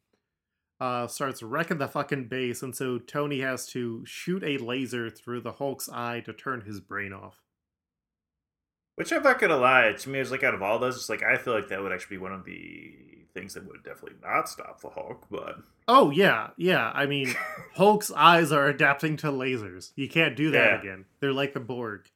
Uh, 0.79 1.07
starts 1.07 1.43
wrecking 1.43 1.79
the 1.79 1.89
fucking 1.89 2.29
base, 2.29 2.63
and 2.63 2.77
so 2.77 2.99
Tony 2.99 3.41
has 3.41 3.67
to 3.69 4.05
shoot 4.05 4.45
a 4.45 4.59
laser 4.59 5.09
through 5.09 5.41
the 5.41 5.53
Hulk's 5.53 5.89
eye 5.89 6.21
to 6.21 6.35
turn 6.35 6.61
his 6.63 6.81
brain 6.81 7.15
off. 7.15 7.37
Which 8.97 9.13
I'm 9.13 9.23
not 9.23 9.39
gonna 9.39 9.57
lie, 9.57 9.93
to 9.93 10.09
me, 10.11 10.19
it's 10.21 10.31
like 10.31 10.43
out 10.43 10.55
of 10.55 10.63
all 10.63 10.79
those, 10.79 10.97
it's 10.97 11.09
like 11.09 11.23
I 11.23 11.37
feel 11.37 11.55
like 11.55 11.69
that 11.69 11.83
would 11.83 11.93
actually 11.93 12.17
be 12.17 12.23
one 12.23 12.33
of 12.33 12.45
the 12.45 12.95
things 13.35 13.55
that 13.55 13.67
would 13.67 13.83
definitely 13.85 14.19
not 14.23 14.49
stop 14.49 14.81
the 14.81 14.89
Hulk. 14.89 15.27
But 15.31 15.57
Oh 15.89 16.11
yeah, 16.11 16.51
yeah. 16.57 16.91
I 16.95 17.07
mean, 17.07 17.35
Hulk's 17.75 18.11
eyes 18.11 18.53
are 18.53 18.67
adapting 18.69 19.17
to 19.19 19.27
lasers. 19.29 19.93
You 19.97 20.09
can't 20.09 20.37
do 20.37 20.51
that 20.53 20.73
Yeah. 20.73 20.79
again. 20.81 21.05
They're 21.21 21.33
like 21.35 21.53
the 21.55 21.61
Borg. 21.61 22.09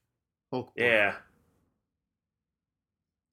Hulk. 0.52 0.66
Borg. 0.68 0.72
yeah, 0.76 1.14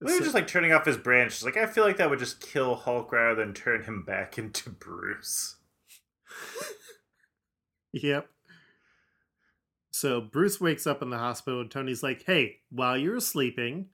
maybe 0.02 0.18
So- 0.18 0.24
just 0.24 0.36
like 0.36 0.48
turning 0.48 0.72
off 0.74 0.86
his 0.86 0.98
branch. 0.98 1.44
Like 1.44 1.58
I 1.58 1.66
feel 1.66 1.84
like 1.84 1.98
that 1.98 2.10
would 2.10 2.20
just 2.20 2.40
kill 2.42 2.76
Hulk 2.76 3.12
rather 3.12 3.36
than 3.36 3.54
turn 3.54 3.84
him 3.84 4.04
back 4.04 4.38
into 4.38 4.70
Bruce. 4.70 5.56
Yep. 7.94 8.28
So 9.92 10.22
Bruce 10.22 10.62
wakes 10.62 10.86
up 10.86 11.02
in 11.02 11.10
the 11.10 11.18
hospital, 11.18 11.62
and 11.62 11.72
Tony's 11.72 12.04
like, 12.04 12.24
"Hey, 12.26 12.58
while 12.70 12.98
you're 12.98 13.20
sleeping, 13.20 13.88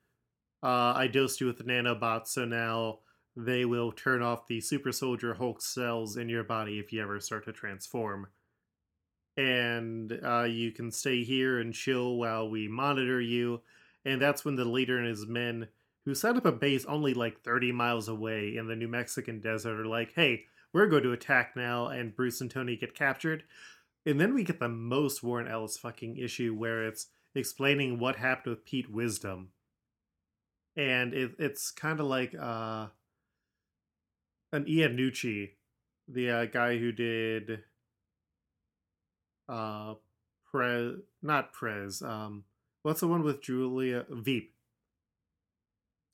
uh, 0.62 0.92
I 0.94 1.06
dosed 1.06 1.40
you 1.40 1.46
with 1.46 1.58
the 1.58 1.64
nanobots, 1.64 2.28
so 2.28 2.44
now 2.44 2.98
they 3.36 3.64
will 3.64 3.90
turn 3.90 4.20
off 4.22 4.46
the 4.46 4.60
super 4.60 4.92
soldier 4.92 5.34
Hulk 5.34 5.60
cells 5.62 6.16
in 6.16 6.28
your 6.28 6.44
body 6.44 6.78
if 6.78 6.92
you 6.92 7.02
ever 7.02 7.18
start 7.20 7.44
to 7.46 7.52
transform. 7.52 8.28
And 9.36 10.12
uh, 10.22 10.42
you 10.44 10.70
can 10.72 10.92
stay 10.92 11.24
here 11.24 11.58
and 11.58 11.72
chill 11.74 12.16
while 12.16 12.48
we 12.50 12.68
monitor 12.68 13.20
you." 13.20 13.62
And 14.04 14.20
that's 14.20 14.44
when 14.44 14.56
the 14.56 14.66
leader 14.66 14.98
and 14.98 15.08
his 15.08 15.26
men, 15.26 15.68
who 16.04 16.14
set 16.14 16.36
up 16.36 16.44
a 16.44 16.52
base 16.52 16.84
only 16.86 17.14
like 17.14 17.42
30 17.42 17.72
miles 17.72 18.08
away 18.08 18.56
in 18.56 18.66
the 18.66 18.76
New 18.76 18.88
Mexican 18.88 19.40
desert, 19.40 19.80
are 19.80 19.86
like, 19.86 20.12
"Hey, 20.14 20.46
we're 20.72 20.88
going 20.88 21.02
to 21.04 21.12
attack 21.12 21.56
now," 21.56 21.88
and 21.88 22.14
Bruce 22.14 22.40
and 22.40 22.50
Tony 22.50 22.76
get 22.76 22.94
captured. 22.94 23.44
And 24.06 24.20
then 24.20 24.34
we 24.34 24.44
get 24.44 24.60
the 24.60 24.68
most 24.68 25.22
Warren 25.22 25.48
Ellis 25.48 25.78
fucking 25.78 26.18
issue 26.18 26.54
where 26.54 26.86
it's 26.86 27.06
explaining 27.34 27.98
what 27.98 28.16
happened 28.16 28.56
with 28.56 28.64
Pete 28.64 28.90
Wisdom. 28.90 29.50
And 30.76 31.14
it, 31.14 31.32
it's 31.38 31.70
kind 31.70 32.00
of 32.00 32.06
like 32.06 32.34
uh, 32.34 32.88
an 34.52 34.64
Iannucci, 34.64 35.52
the 36.08 36.30
uh, 36.30 36.44
guy 36.46 36.78
who 36.78 36.92
did 36.92 37.60
uh, 39.48 39.94
Prez, 40.50 40.96
not 41.22 41.52
Prez, 41.52 42.02
um, 42.02 42.44
what's 42.82 43.00
the 43.00 43.08
one 43.08 43.22
with 43.22 43.42
Julia 43.42 44.04
Veep? 44.10 44.53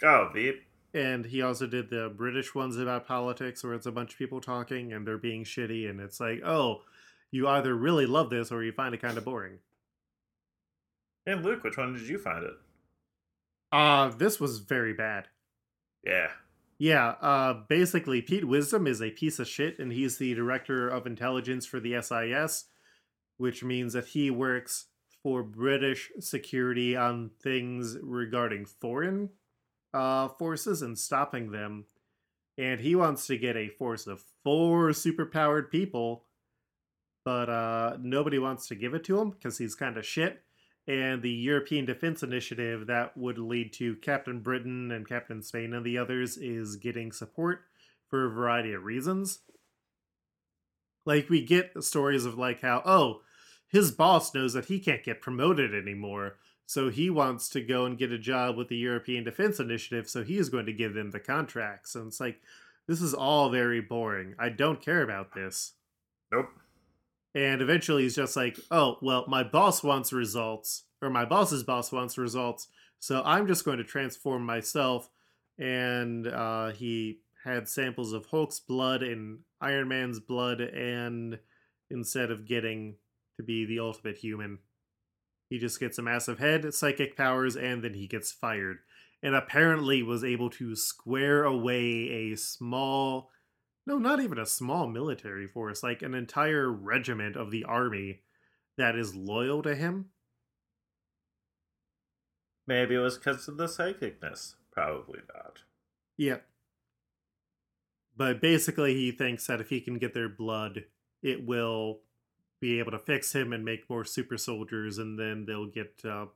Oh, 0.03 0.31
Veep. 0.33 0.63
And 0.93 1.25
he 1.25 1.43
also 1.43 1.67
did 1.67 1.91
the 1.91 2.13
British 2.15 2.55
ones 2.55 2.77
about 2.77 3.07
politics 3.07 3.63
where 3.63 3.75
it's 3.75 3.87
a 3.87 3.93
bunch 3.93 4.13
of 4.13 4.19
people 4.19 4.41
talking 4.41 4.93
and 4.93 5.07
they're 5.07 5.19
being 5.19 5.45
shitty, 5.45 5.89
and 5.89 6.01
it's 6.01 6.19
like, 6.19 6.43
oh, 6.45 6.83
you 7.31 7.47
either 7.47 7.75
really 7.75 8.07
love 8.07 8.31
this 8.31 8.51
or 8.51 8.65
you 8.65 8.73
find 8.73 8.95
it 8.95 9.01
kind 9.01 9.17
of 9.17 9.25
boring. 9.25 9.59
And 11.27 11.45
Luke, 11.45 11.63
which 11.63 11.77
one 11.77 11.93
did 11.93 12.09
you 12.09 12.19
find 12.19 12.45
it? 12.45 12.55
Uh, 13.71 14.09
this 14.09 14.41
was 14.41 14.59
very 14.59 14.93
bad. 14.93 15.29
Yeah. 16.05 16.29
Yeah, 16.79 17.09
uh, 17.21 17.61
basically, 17.69 18.23
Pete 18.23 18.47
Wisdom 18.47 18.87
is 18.87 19.03
a 19.03 19.11
piece 19.11 19.39
of 19.39 19.47
shit, 19.47 19.79
and 19.79 19.93
he's 19.93 20.17
the 20.17 20.35
director 20.35 20.89
of 20.89 21.07
intelligence 21.07 21.67
for 21.67 21.79
the 21.79 22.01
SIS, 22.01 22.65
which 23.37 23.63
means 23.63 23.93
that 23.93 24.07
he 24.07 24.31
works 24.31 24.87
for 25.23 25.43
British 25.43 26.11
security 26.21 26.97
on 26.97 27.31
things 27.43 27.99
regarding 28.03 28.65
foreign 28.65 29.29
uh, 29.93 30.29
forces 30.29 30.83
and 30.83 30.99
stopping 30.99 31.51
them. 31.51 31.87
And 32.59 32.81
he 32.81 32.95
wants 32.95 33.27
to 33.29 33.39
get 33.39 33.57
a 33.57 33.69
force 33.69 34.07
of 34.07 34.25
four 34.45 34.91
superpowered 34.91 35.71
people, 35.71 36.25
but 37.25 37.49
uh, 37.49 37.97
nobody 38.01 38.39
wants 38.39 38.69
to 38.69 38.75
give 38.75 38.95
it 38.95 39.05
to 39.05 39.19
him 39.19 39.31
because 39.31 39.59
he's 39.59 39.75
kind 39.75 39.97
of 39.97 40.05
shit. 40.05 40.43
And 40.87 41.23
the 41.23 41.31
European 41.31 41.85
Defense 41.85 42.23
Initiative 42.23 42.87
that 42.89 43.17
would 43.17 43.39
lead 43.39 43.73
to 43.75 43.97
Captain 43.97 44.41
Britain 44.41 44.91
and 44.91 45.09
Captain 45.09 45.43
Spain 45.43 45.73
and 45.73 45.87
the 45.87 45.99
others 45.99 46.37
is 46.37 46.77
getting 46.77 47.13
support 47.13 47.61
for 48.09 48.27
a 48.27 48.31
variety 48.31 48.73
of 48.73 48.85
reasons. 48.85 49.41
Like, 51.07 51.31
we 51.31 51.45
get 51.45 51.83
stories 51.83 52.25
of, 52.25 52.37
like, 52.37 52.61
how, 52.61 52.83
oh, 52.85 53.23
his 53.69 53.93
boss 53.93 54.35
knows 54.35 54.53
that 54.53 54.67
he 54.67 54.81
can't 54.81 55.05
get 55.05 55.23
promoted 55.23 55.75
anymore, 55.75 56.37
so 56.71 56.89
he 56.89 57.11
wants 57.11 57.49
to 57.49 57.61
go 57.61 57.85
and 57.85 57.99
get 57.99 58.13
a 58.13 58.19
job 58.19 58.57
with 58.57 58.69
the 58.69 58.77
European 58.77 59.25
Defense 59.25 59.59
Initiative, 59.59 60.09
so 60.09 60.23
he 60.23 60.39
is 60.39 60.49
going 60.49 60.67
to 60.67 60.73
give 60.73 60.95
them 60.95 61.11
the 61.11 61.19
contracts. 61.19 61.97
And 61.97 62.07
it's 62.07 62.21
like, 62.21 62.41
this 62.87 63.03
is 63.03 63.13
all 63.13 63.51
very 63.51 63.81
boring. 63.81 64.37
I 64.39 64.51
don't 64.51 64.81
care 64.81 65.03
about 65.03 65.35
this. 65.35 65.73
Nope. 66.31 66.47
And 67.35 67.61
eventually 67.61 68.05
he's 68.05 68.15
just 68.15 68.37
like, 68.37 68.57
oh, 68.71 68.99
well, 69.03 69.25
my 69.27 69.43
boss 69.43 69.83
wants 69.83 70.13
results, 70.13 70.85
or 71.03 71.11
my 71.11 71.25
boss's 71.25 71.65
boss 71.65 71.91
wants 71.91 72.17
results, 72.17 72.69
so 73.01 73.21
I'm 73.25 73.49
just 73.49 73.65
going 73.65 73.79
to 73.79 73.85
transform 73.85 74.47
myself. 74.47 75.11
And 75.59 76.29
uh, 76.29 76.71
he 76.71 77.19
had 77.43 77.69
samples 77.69 78.13
of 78.13 78.27
Hulk's 78.27 78.61
blood 78.61 79.03
and 79.03 79.41
Iron 79.61 79.89
Man's 79.89 80.21
blood, 80.21 80.61
and 80.61 81.37
instead 81.91 82.31
of 82.31 82.47
getting 82.47 82.95
to 83.39 83.43
be 83.43 83.65
the 83.65 83.81
ultimate 83.81 84.19
human, 84.19 84.61
he 85.51 85.59
just 85.59 85.79
gets 85.79 85.99
a 85.99 86.03
massive 86.03 86.39
head, 86.39 86.73
psychic 86.73 87.17
powers, 87.17 87.57
and 87.57 87.85
then 87.85 87.93
he 87.93 88.07
gets 88.07 88.33
fired. 88.33 88.79
And 89.23 89.35
apparently 89.35 90.03
was 90.03 90.25
able 90.25 90.49
to 90.51 90.75
square 90.75 91.45
away 91.45 92.31
a 92.33 92.37
small 92.37 93.29
no, 93.87 93.99
not 93.99 94.21
even 94.21 94.39
a 94.39 94.47
small 94.47 94.87
military 94.87 95.47
force, 95.47 95.83
like 95.83 96.03
an 96.03 96.15
entire 96.15 96.71
regiment 96.71 97.35
of 97.35 97.51
the 97.51 97.65
army 97.65 98.21
that 98.77 98.95
is 98.95 99.15
loyal 99.15 99.63
to 99.63 99.75
him. 99.75 100.11
Maybe 102.67 102.95
it 102.95 102.99
was 102.99 103.19
because 103.19 103.49
of 103.49 103.57
the 103.57 103.67
psychicness. 103.67 104.55
Probably 104.71 105.21
not. 105.35 105.59
Yeah. 106.17 106.37
But 108.17 108.41
basically, 108.41 108.95
he 108.95 109.11
thinks 109.11 109.47
that 109.47 109.61
if 109.61 109.71
he 109.71 109.81
can 109.81 109.99
get 109.99 110.15
their 110.15 110.29
blood, 110.29 110.85
it 111.23 111.45
will 111.45 112.01
be 112.61 112.79
able 112.79 112.91
to 112.93 112.99
fix 112.99 113.35
him 113.35 113.53
and 113.53 113.65
make 113.65 113.89
more 113.89 114.05
super 114.05 114.37
soldiers, 114.37 114.99
and 114.99 115.19
then 115.19 115.47
they'll 115.47 115.67
get 115.67 116.03
uh, 116.05 116.27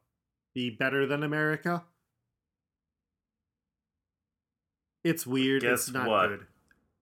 be 0.55 0.71
better 0.71 1.07
than 1.07 1.23
America. 1.23 1.85
It's 5.03 5.27
weird. 5.27 5.63
Guess 5.63 5.89
it's 5.89 5.93
not 5.93 6.09
what? 6.09 6.29
good. 6.29 6.47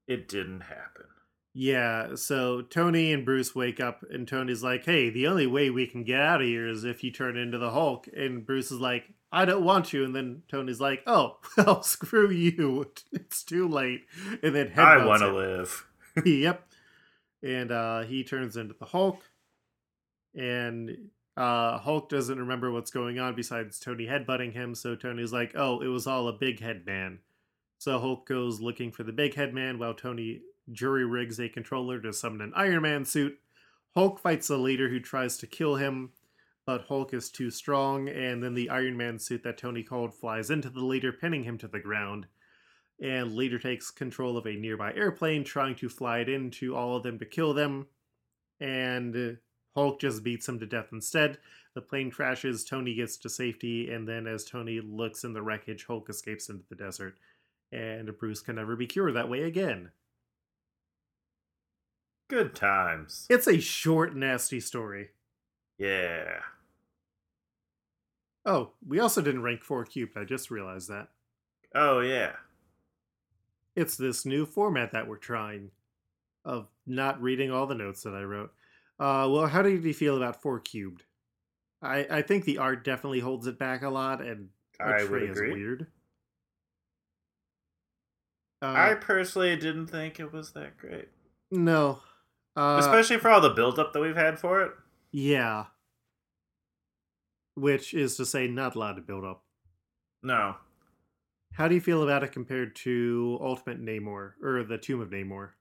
It 0.09 0.29
didn't 0.29 0.63
happen. 0.63 1.07
Yeah, 1.55 2.15
so 2.15 2.63
Tony 2.63 3.13
and 3.13 3.25
Bruce 3.27 3.55
wake 3.55 3.79
up, 3.79 4.03
and 4.11 4.27
Tony's 4.27 4.63
like, 4.63 4.87
"Hey, 4.87 5.11
the 5.11 5.27
only 5.27 5.47
way 5.47 5.69
we 5.71 5.87
can 5.87 6.03
get 6.03 6.21
out 6.21 6.41
of 6.41 6.47
here 6.47 6.67
is 6.67 6.83
if 6.83 7.05
you 7.05 7.11
turn 7.11 7.37
into 7.37 7.59
the 7.59 7.71
Hulk." 7.71 8.09
And 8.17 8.45
Bruce 8.45 8.73
is 8.73 8.81
like, 8.81 9.05
"I 9.31 9.45
don't 9.45 9.65
want 9.65 9.87
to." 9.87 10.03
And 10.03 10.17
then 10.17 10.43
Tony's 10.49 10.81
like, 10.81 11.03
"Oh, 11.07 11.39
well, 11.57 11.83
screw 11.83 12.31
you. 12.31 12.91
It's 13.13 13.45
too 13.45 13.69
late." 13.69 14.07
And 14.43 14.55
then 14.55 14.73
I 14.77 15.05
want 15.05 15.21
to 15.21 15.33
live. 15.33 15.87
yep. 16.25 16.67
And 17.42 17.72
uh, 17.72 18.02
he 18.02 18.22
turns 18.22 18.57
into 18.57 18.74
the 18.78 18.85
Hulk, 18.85 19.20
and 20.35 21.11
uh, 21.37 21.78
Hulk 21.78 22.09
doesn't 22.09 22.38
remember 22.38 22.70
what's 22.70 22.90
going 22.90 23.18
on 23.18 23.35
besides 23.35 23.81
Tony 23.81 24.07
headbutting 24.07 24.52
him. 24.52 24.74
So 24.74 24.94
Tony's 24.94 25.33
like, 25.33 25.52
"Oh, 25.57 25.81
it 25.81 25.88
was 25.88 26.07
all 26.07 26.28
a 26.28 26.33
big 26.33 26.61
head 26.61 26.87
man." 26.87 27.18
So 27.78 27.98
Hulk 27.98 28.28
goes 28.28 28.61
looking 28.61 28.92
for 28.92 29.02
the 29.02 29.12
big 29.12 29.35
head 29.35 29.52
man 29.52 29.78
while 29.78 29.94
Tony 29.94 30.42
jury 30.70 31.05
rigs 31.05 31.40
a 31.40 31.48
controller 31.48 32.00
to 32.00 32.12
summon 32.12 32.40
an 32.40 32.52
Iron 32.55 32.83
Man 32.83 33.05
suit. 33.05 33.38
Hulk 33.94 34.20
fights 34.20 34.48
the 34.48 34.57
leader 34.57 34.88
who 34.88 35.00
tries 35.00 35.37
to 35.38 35.46
kill 35.46 35.76
him, 35.76 36.11
but 36.64 36.83
Hulk 36.83 37.12
is 37.12 37.28
too 37.28 37.50
strong, 37.50 38.09
and 38.09 38.42
then 38.42 38.55
the 38.55 38.70
Iron 38.70 38.96
Man 38.96 39.18
suit 39.18 39.42
that 39.42 39.59
Tony 39.59 39.83
called 39.83 40.14
flies 40.14 40.50
into 40.50 40.70
the 40.70 40.85
leader, 40.85 41.12
pinning 41.12 41.44
him 41.44 41.59
to 41.59 41.68
the 41.68 41.81
ground. 41.81 42.26
And 43.03 43.35
later 43.35 43.59
takes 43.59 43.91
control 43.91 44.38
of 44.38 44.47
a 44.47 44.55
nearby 44.55 44.95
airplane, 44.95 45.43
trying 45.43 45.75
to 45.77 45.88
fly 45.88 46.21
it 46.21 46.29
into 46.29 46.77
all 46.77 46.97
of 46.97 47.03
them 47.03 47.19
to 47.19 47.27
kill 47.27 47.53
them. 47.53 47.88
And 48.61 49.38
Hulk 49.75 50.01
just 50.01 50.23
beats 50.23 50.49
him 50.49 50.61
to 50.61 50.67
death 50.67 50.87
instead. 50.93 51.38
The 51.75 51.81
plane 51.81 52.12
crashes, 52.12 52.65
Tony 52.65 52.95
gets 52.95 53.17
to 53.17 53.29
safety, 53.29 53.91
and 53.91 54.07
then 54.07 54.29
as 54.29 54.45
Tony 54.45 54.81
looks 54.81 55.25
in 55.25 55.33
the 55.33 55.43
wreckage, 55.43 55.85
Hulk 55.87 56.09
escapes 56.09 56.49
into 56.49 56.65
the 56.69 56.77
desert. 56.77 57.19
And 57.73 58.17
Bruce 58.19 58.41
can 58.41 58.55
never 58.55 58.77
be 58.77 58.87
cured 58.87 59.15
that 59.15 59.29
way 59.29 59.43
again. 59.43 59.91
Good 62.29 62.55
times. 62.55 63.27
It's 63.29 63.49
a 63.49 63.59
short, 63.59 64.15
nasty 64.15 64.61
story. 64.61 65.09
Yeah. 65.77 66.41
Oh, 68.45 68.73
we 68.87 69.01
also 69.01 69.23
didn't 69.23 69.43
rank 69.43 69.65
4 69.65 69.87
cubed. 69.87 70.17
I 70.17 70.25
just 70.25 70.51
realized 70.51 70.88
that. 70.88 71.09
Oh 71.75 72.01
yeah. 72.01 72.33
It's 73.77 73.97
this 73.97 74.25
new 74.27 74.47
format 74.47 74.93
that 74.93 75.09
we're 75.09 75.17
trying 75.17 75.71
of 76.45 76.69
not 76.87 77.23
reading 77.23 77.51
all 77.51 77.67
the 77.67 77.75
notes 77.75 78.03
that 78.03 78.15
I 78.15 78.23
wrote. 78.23 78.53
Uh, 78.99 79.29
well, 79.31 79.47
how 79.47 79.63
did 79.63 79.83
you 79.85 79.95
feel 79.95 80.17
about 80.17 80.43
Four 80.43 80.61
Cubed? 80.61 81.03
I 81.83 82.07
I 82.11 82.23
think 82.23 82.45
the 82.45 82.59
art 82.59 82.85
definitely 82.85 83.21
holds 83.21 83.47
it 83.47 83.59
back 83.59 83.83
a 83.83 83.89
lot, 83.89 84.21
and 84.21 84.49
I 84.81 84.99
would 84.99 85.09
Trey 85.09 85.27
is 85.27 85.41
weird. 85.41 85.87
Uh, 88.61 88.67
I 88.67 88.95
personally 88.95 89.57
didn't 89.57 89.89
think 89.89 90.21
it 90.21 90.33
was 90.33 90.53
that 90.53 90.77
great, 90.79 91.09
no, 91.51 91.99
uh, 92.55 92.77
especially 92.79 93.19
for 93.19 93.29
all 93.29 93.41
the 93.41 93.51
build-up 93.51 93.93
that 93.93 94.01
we've 94.01 94.15
had 94.15 94.39
for 94.39 94.63
it. 94.63 94.71
yeah, 95.11 95.65
which 97.57 97.93
is 97.93 98.17
to 98.19 98.25
say, 98.27 98.47
not 98.47 98.77
a 98.77 98.79
lot 98.79 98.95
to 98.95 99.03
build 99.03 99.25
up. 99.25 99.43
No, 100.23 100.55
How 101.53 101.69
do 101.69 101.75
you 101.75 101.81
feel 101.81 102.03
about 102.03 102.23
it 102.25 102.33
compared 102.33 102.75
to 102.77 103.38
Ultimate 103.41 103.81
Namor 103.81 104.35
or 104.43 104.65
the 104.65 104.77
Tomb 104.79 105.01
of 105.01 105.11
Namor? 105.11 105.53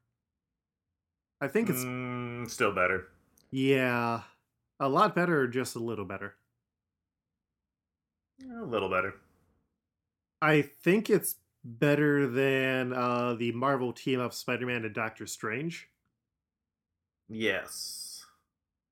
I 1.41 1.47
think 1.47 1.69
it's 1.69 1.86
Mm, 1.86 2.49
still 2.49 2.73
better. 2.73 3.10
yeah, 3.51 4.23
a 4.80 4.89
lot 4.89 5.15
better 5.15 5.41
or 5.41 5.47
just 5.47 5.75
a 5.75 5.80
little 5.80 6.06
better. 6.06 6.36
A 8.43 8.65
little 8.65 8.89
better. 8.89 9.19
I 10.41 10.62
think 10.62 11.10
it's 11.10 11.38
better 11.63 12.27
than 12.27 12.93
uh, 12.93 13.34
the 13.36 13.51
Marvel 13.54 13.93
team 13.93 14.19
of 14.19 14.34
Spider-Man 14.34 14.86
and 14.86 14.93
Doctor 14.95 15.25
Strange. 15.27 15.89
Yes. 17.30 18.25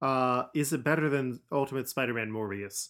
Uh, 0.02 0.48
is 0.54 0.72
it 0.74 0.84
better 0.84 1.10
than 1.10 1.42
Ultimate 1.52 1.88
Spider-Man 1.90 2.30
Morbius? 2.32 2.90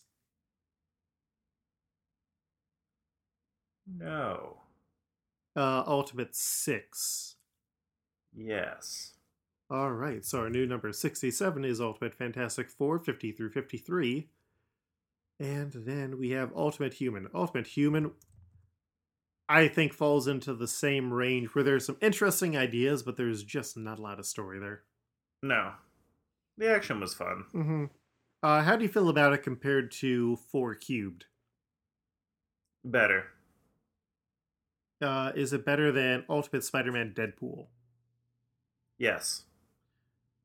No. 3.98 4.58
Uh, 5.56 5.84
Ultimate 5.88 6.36
Six. 6.36 7.36
Yes. 8.34 9.14
All 9.72 9.92
right, 9.92 10.26
so 10.26 10.40
our 10.40 10.50
new 10.50 10.66
number 10.66 10.92
67 10.92 11.64
is 11.64 11.80
Ultimate 11.80 12.16
Fantastic 12.16 12.70
Four, 12.70 12.98
50 12.98 13.32
through 13.32 13.52
53. 13.52 14.28
And 15.40 15.72
then 15.72 16.18
we 16.18 16.32
have 16.32 16.52
Ultimate 16.56 16.96
Human. 16.96 17.28
Ultimate 17.34 17.68
Human, 17.68 18.12
I 19.48 19.68
think, 19.68 19.94
falls 19.94 20.28
into 20.28 20.54
the 20.54 20.68
same 20.68 21.14
range 21.14 21.50
where 21.50 21.64
there's 21.64 21.86
some 21.86 21.98
interesting 22.02 22.58
ideas, 22.58 23.04
but 23.04 23.16
there's 23.16 23.44
just 23.44 23.78
not 23.78 24.00
a 24.00 24.02
lot 24.02 24.20
of 24.20 24.26
story 24.26 24.60
there. 24.60 24.82
No. 25.44 25.74
The 26.58 26.74
action 26.74 27.00
was 27.00 27.14
fun. 27.14 27.46
Mm-hmm. 27.54 27.86
Uh, 28.42 28.64
how 28.64 28.76
do 28.76 28.84
you 28.84 28.90
feel 28.90 29.10
about 29.10 29.34
it 29.34 29.44
compared 29.44 29.92
to 29.92 30.38
Four 30.52 30.76
Cubed? 30.76 31.26
Better. 32.84 33.28
Uh, 35.02 35.32
is 35.36 35.54
it 35.54 35.66
better 35.66 35.92
than 35.92 36.26
Ultimate 36.30 36.64
Spider-Man 36.64 37.14
Deadpool? 37.16 37.68
Yes. 38.98 39.44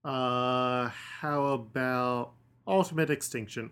Uh, 0.04 0.90
how 1.20 1.44
about 1.46 2.32
Ultimate 2.66 3.10
Extinction? 3.10 3.70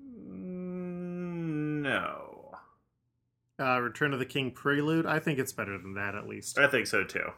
Mm, 0.00 1.82
No. 1.82 2.30
Uh, 3.60 3.78
Return 3.80 4.12
of 4.12 4.18
the 4.18 4.26
King 4.26 4.50
Prelude? 4.50 5.06
I 5.06 5.18
think 5.20 5.38
it's 5.38 5.52
better 5.52 5.78
than 5.78 5.94
that, 5.94 6.14
at 6.14 6.26
least. 6.26 6.58
I 6.58 6.66
think 6.66 6.86
so 6.86 7.04
too. 7.04 7.30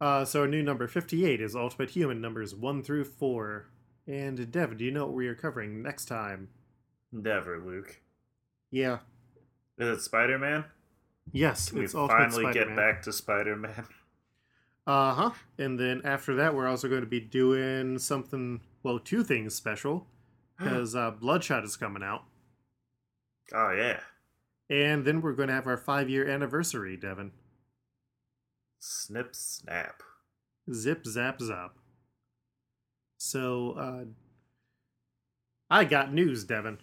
Uh, 0.00 0.24
so 0.24 0.40
our 0.42 0.48
new 0.48 0.62
number 0.62 0.86
58 0.88 1.40
is 1.40 1.54
Ultimate 1.54 1.90
Human, 1.90 2.20
numbers 2.20 2.54
1 2.54 2.82
through 2.82 3.04
4. 3.04 3.66
And 4.06 4.50
Dev, 4.50 4.76
do 4.78 4.84
you 4.84 4.90
know 4.90 5.04
what 5.06 5.14
we 5.14 5.28
are 5.28 5.34
covering 5.34 5.82
next 5.82 6.06
time? 6.06 6.48
Never, 7.12 7.58
Luke. 7.58 8.00
Yeah. 8.70 8.98
Is 9.78 9.88
it 9.98 10.02
Spider 10.02 10.38
Man? 10.38 10.64
Yes, 11.32 11.70
Can 11.70 11.78
we 11.78 11.84
it's 11.84 11.94
Ultimate 11.94 12.30
finally 12.32 12.42
Spider-Man. 12.44 12.68
get 12.68 12.76
back 12.76 13.02
to 13.02 13.12
Spider 13.12 13.56
Man? 13.56 13.86
Uh 14.86 15.14
huh. 15.14 15.30
And 15.58 15.78
then 15.78 16.02
after 16.04 16.34
that, 16.34 16.54
we're 16.54 16.66
also 16.66 16.88
going 16.88 17.02
to 17.02 17.06
be 17.06 17.20
doing 17.20 17.98
something, 17.98 18.60
well, 18.82 18.98
two 18.98 19.22
things 19.22 19.54
special, 19.54 20.06
because 20.58 20.96
uh, 20.96 21.12
Bloodshot 21.12 21.64
is 21.64 21.76
coming 21.76 22.02
out. 22.02 22.24
oh, 23.54 23.70
yeah. 23.70 24.00
And 24.68 25.04
then 25.04 25.20
we're 25.20 25.34
going 25.34 25.48
to 25.48 25.54
have 25.54 25.66
our 25.66 25.76
five 25.76 26.08
year 26.10 26.28
anniversary, 26.28 26.96
Devin. 26.96 27.30
Snip, 28.80 29.34
snap. 29.36 30.02
Zip, 30.72 31.06
zap, 31.06 31.40
zap. 31.40 31.76
So, 33.18 33.72
uh, 33.72 34.04
I 35.70 35.84
got 35.84 36.12
news, 36.12 36.42
Devin. 36.44 36.78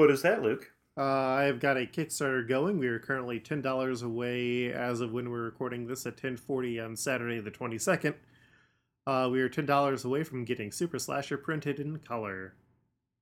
What 0.00 0.10
is 0.10 0.22
that, 0.22 0.40
Luke? 0.40 0.72
Uh, 0.96 1.02
I've 1.02 1.60
got 1.60 1.76
a 1.76 1.80
Kickstarter 1.84 2.48
going. 2.48 2.78
We 2.78 2.86
are 2.88 2.98
currently 2.98 3.38
ten 3.38 3.60
dollars 3.60 4.00
away 4.00 4.72
as 4.72 5.02
of 5.02 5.12
when 5.12 5.28
we're 5.28 5.42
recording 5.42 5.86
this 5.86 6.06
at 6.06 6.16
ten 6.16 6.38
forty 6.38 6.80
on 6.80 6.96
Saturday 6.96 7.38
the 7.38 7.50
twenty 7.50 7.76
second. 7.76 8.14
Uh, 9.06 9.28
we 9.30 9.42
are 9.42 9.48
ten 9.50 9.66
dollars 9.66 10.06
away 10.06 10.24
from 10.24 10.46
getting 10.46 10.72
Super 10.72 10.98
Slasher 10.98 11.36
printed 11.36 11.78
in 11.80 11.98
color. 11.98 12.54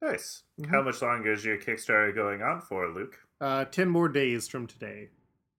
Nice. 0.01 0.45
Mhm. 0.61 0.71
How 0.71 0.83
much 0.83 1.03
longer 1.03 1.33
is 1.33 1.45
your 1.45 1.59
Kickstarter 1.59 2.15
going 2.15 2.43
on 2.43 2.61
for, 2.61 2.89
Luke? 2.89 3.19
Uh, 3.41 3.65
ten 3.65 3.89
more 3.89 4.09
days 4.09 4.47
from 4.47 4.69
today, 4.69 5.09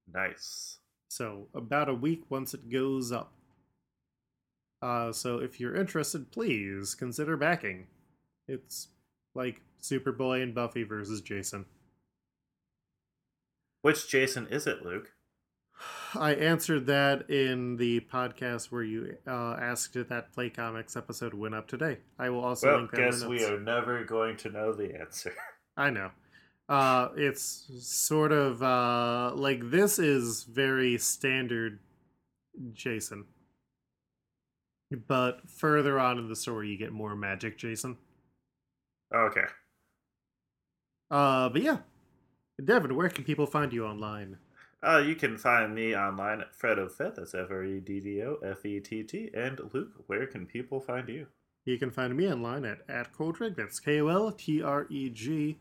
Nice. 0.08 0.80
so 1.10 1.50
about 1.54 1.90
a 1.90 1.94
week 1.94 2.32
once 2.32 2.54
it 2.54 2.70
goes 2.70 3.12
up. 3.12 3.34
Uh, 4.82 5.12
so 5.12 5.40
if 5.40 5.60
you're 5.60 5.76
interested, 5.76 6.32
please 6.32 6.96
consider 6.96 7.36
backing. 7.36 7.88
It's 8.48 8.88
like 9.36 9.62
Superboy 9.82 10.44
and 10.44 10.54
Buffy 10.54 10.84
versus 10.84 11.22
Jason. 11.22 11.66
Which 13.82 14.10
Jason 14.10 14.48
is 14.48 14.68
it, 14.68 14.84
Luke? 14.84 15.14
I 16.16 16.34
answered 16.34 16.88
that 16.88 17.30
in 17.30 17.78
the 17.78 18.02
podcast 18.02 18.72
where 18.72 18.84
you 18.84 19.16
uh, 19.28 19.56
asked 19.60 19.96
if 19.96 20.10
that 20.10 20.34
Play 20.34 20.50
Comics 20.50 20.98
episode 20.98 21.34
went 21.34 21.56
up 21.56 21.68
today. 21.68 22.00
I 22.18 22.30
will 22.30 22.44
also 22.44 22.68
well, 22.68 22.78
link 22.80 22.92
that 22.92 22.98
guess 22.98 23.24
we 23.24 23.44
are 23.46 23.60
never 23.60 24.04
going 24.04 24.36
to 24.38 24.50
know 24.50 24.74
the 24.74 25.00
answer. 25.00 25.34
I 25.78 25.92
know. 25.92 26.12
Uh, 26.68 27.10
it's 27.16 27.72
sort 27.80 28.32
of 28.32 28.62
uh, 28.62 29.32
like 29.36 29.72
this 29.72 29.98
is 29.98 30.44
very 30.44 30.98
standard 30.98 31.80
Jason. 32.74 33.26
But 35.08 35.48
further 35.50 36.00
on 36.00 36.18
in 36.18 36.30
the 36.30 36.36
story, 36.36 36.70
you 36.70 36.78
get 36.78 36.92
more 36.92 37.16
magic 37.16 37.58
Jason. 37.58 37.98
okay. 39.16 39.46
Uh, 41.10 41.50
but 41.50 41.62
yeah. 41.62 41.78
Devin, 42.64 42.96
where 42.96 43.10
can 43.10 43.24
people 43.24 43.46
find 43.46 43.72
you 43.72 43.86
online? 43.86 44.38
Uh, 44.82 45.04
you 45.06 45.16
can 45.16 45.38
find 45.38 45.76
me 45.76 45.96
online 45.96 46.42
at 46.42 46.58
Freddo 46.58 46.90
Fett. 46.90 47.16
That's 47.16 47.34
F 47.34 47.48
R 47.50 47.64
E 47.64 47.80
D 47.80 48.00
D 48.00 48.22
O 48.24 48.38
F 48.44 48.66
E 48.66 48.80
T 48.80 49.04
T. 49.04 49.30
And 49.34 49.60
Luke, 49.74 50.04
where 50.08 50.26
can 50.26 50.46
people 50.46 50.80
find 50.80 51.08
you? 51.10 51.28
You 51.66 51.78
can 51.78 51.92
find 51.92 52.16
me 52.16 52.32
online 52.32 52.66
at, 52.66 52.80
at 52.88 53.14
Koltreg. 53.14 53.56
That's 53.56 53.80
K 53.80 54.02
O 54.02 54.08
L 54.08 54.32
T 54.32 54.62
R 54.62 54.88
E 54.90 55.10
G. 55.10 55.58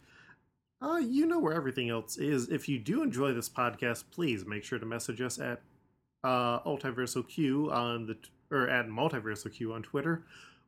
Uh, 0.81 0.97
you 0.97 1.27
know 1.27 1.41
where 1.41 1.55
everything 1.55 1.91
else 1.91 2.17
is. 2.17 2.49
If 2.49 2.69
you 2.69 2.79
do 2.79 3.03
enjoy 3.03 3.33
this 3.33 3.49
podcast, 3.49 4.05
please 4.13 4.47
make 4.47 4.63
sure 4.63 4.79
to 4.79 4.87
message 4.87 5.21
us 5.21 5.41
at 5.41 5.61
uh, 6.23 6.61
Multiversal 6.61 7.29
Q 7.29 7.71
on 7.73 8.07
the 8.07 8.15
t- 8.15 8.31
or 8.51 8.69
at 8.69 8.87
Multiversal 8.87 9.53
Q 9.53 9.73
on 9.73 9.83
Twitter 9.83 10.23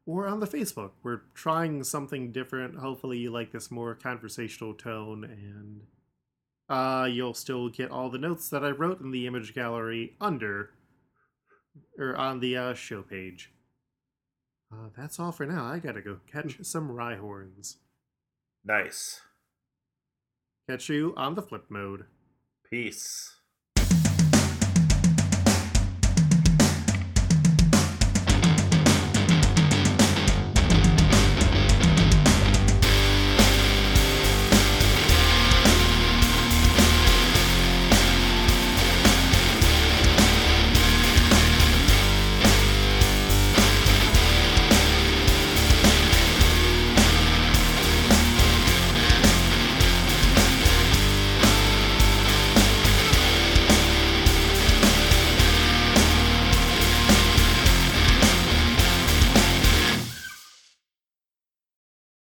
or 0.07 0.27
on 0.27 0.41
the 0.41 0.47
Facebook. 0.47 0.91
We're 1.03 1.23
trying 1.35 1.85
something 1.85 2.33
different. 2.33 2.77
Hopefully, 2.77 3.19
you 3.19 3.31
like 3.31 3.53
this 3.53 3.71
more 3.71 3.95
conversational 3.95 4.75
tone, 4.75 5.25
and 5.25 5.83
uh, 6.69 7.07
you'll 7.07 7.35
still 7.35 7.69
get 7.69 7.91
all 7.91 8.11
the 8.11 8.19
notes 8.19 8.49
that 8.51 8.65
I 8.65 8.71
wrote 8.71 9.01
in 9.01 9.11
the 9.11 9.27
image 9.27 9.55
gallery 9.55 10.17
under 10.21 10.71
or 11.99 12.17
on 12.17 12.41
the 12.41 12.57
uh, 12.57 12.75
show 12.75 13.03
page. 13.03 13.53
Uh, 14.73 14.89
that's 14.97 15.19
all 15.19 15.33
for 15.33 15.47
now. 15.47 15.65
I 15.65 15.79
gotta 15.79 16.01
go 16.01 16.21
catch 16.31 16.59
some 16.63 16.91
Rhyhorns. 16.91 17.77
Nice. 18.65 19.21
Catch 20.69 20.89
you 20.89 21.15
on 21.17 21.35
the 21.35 21.43
flip 21.43 21.65
mode. 21.69 22.05
Peace. 22.69 23.40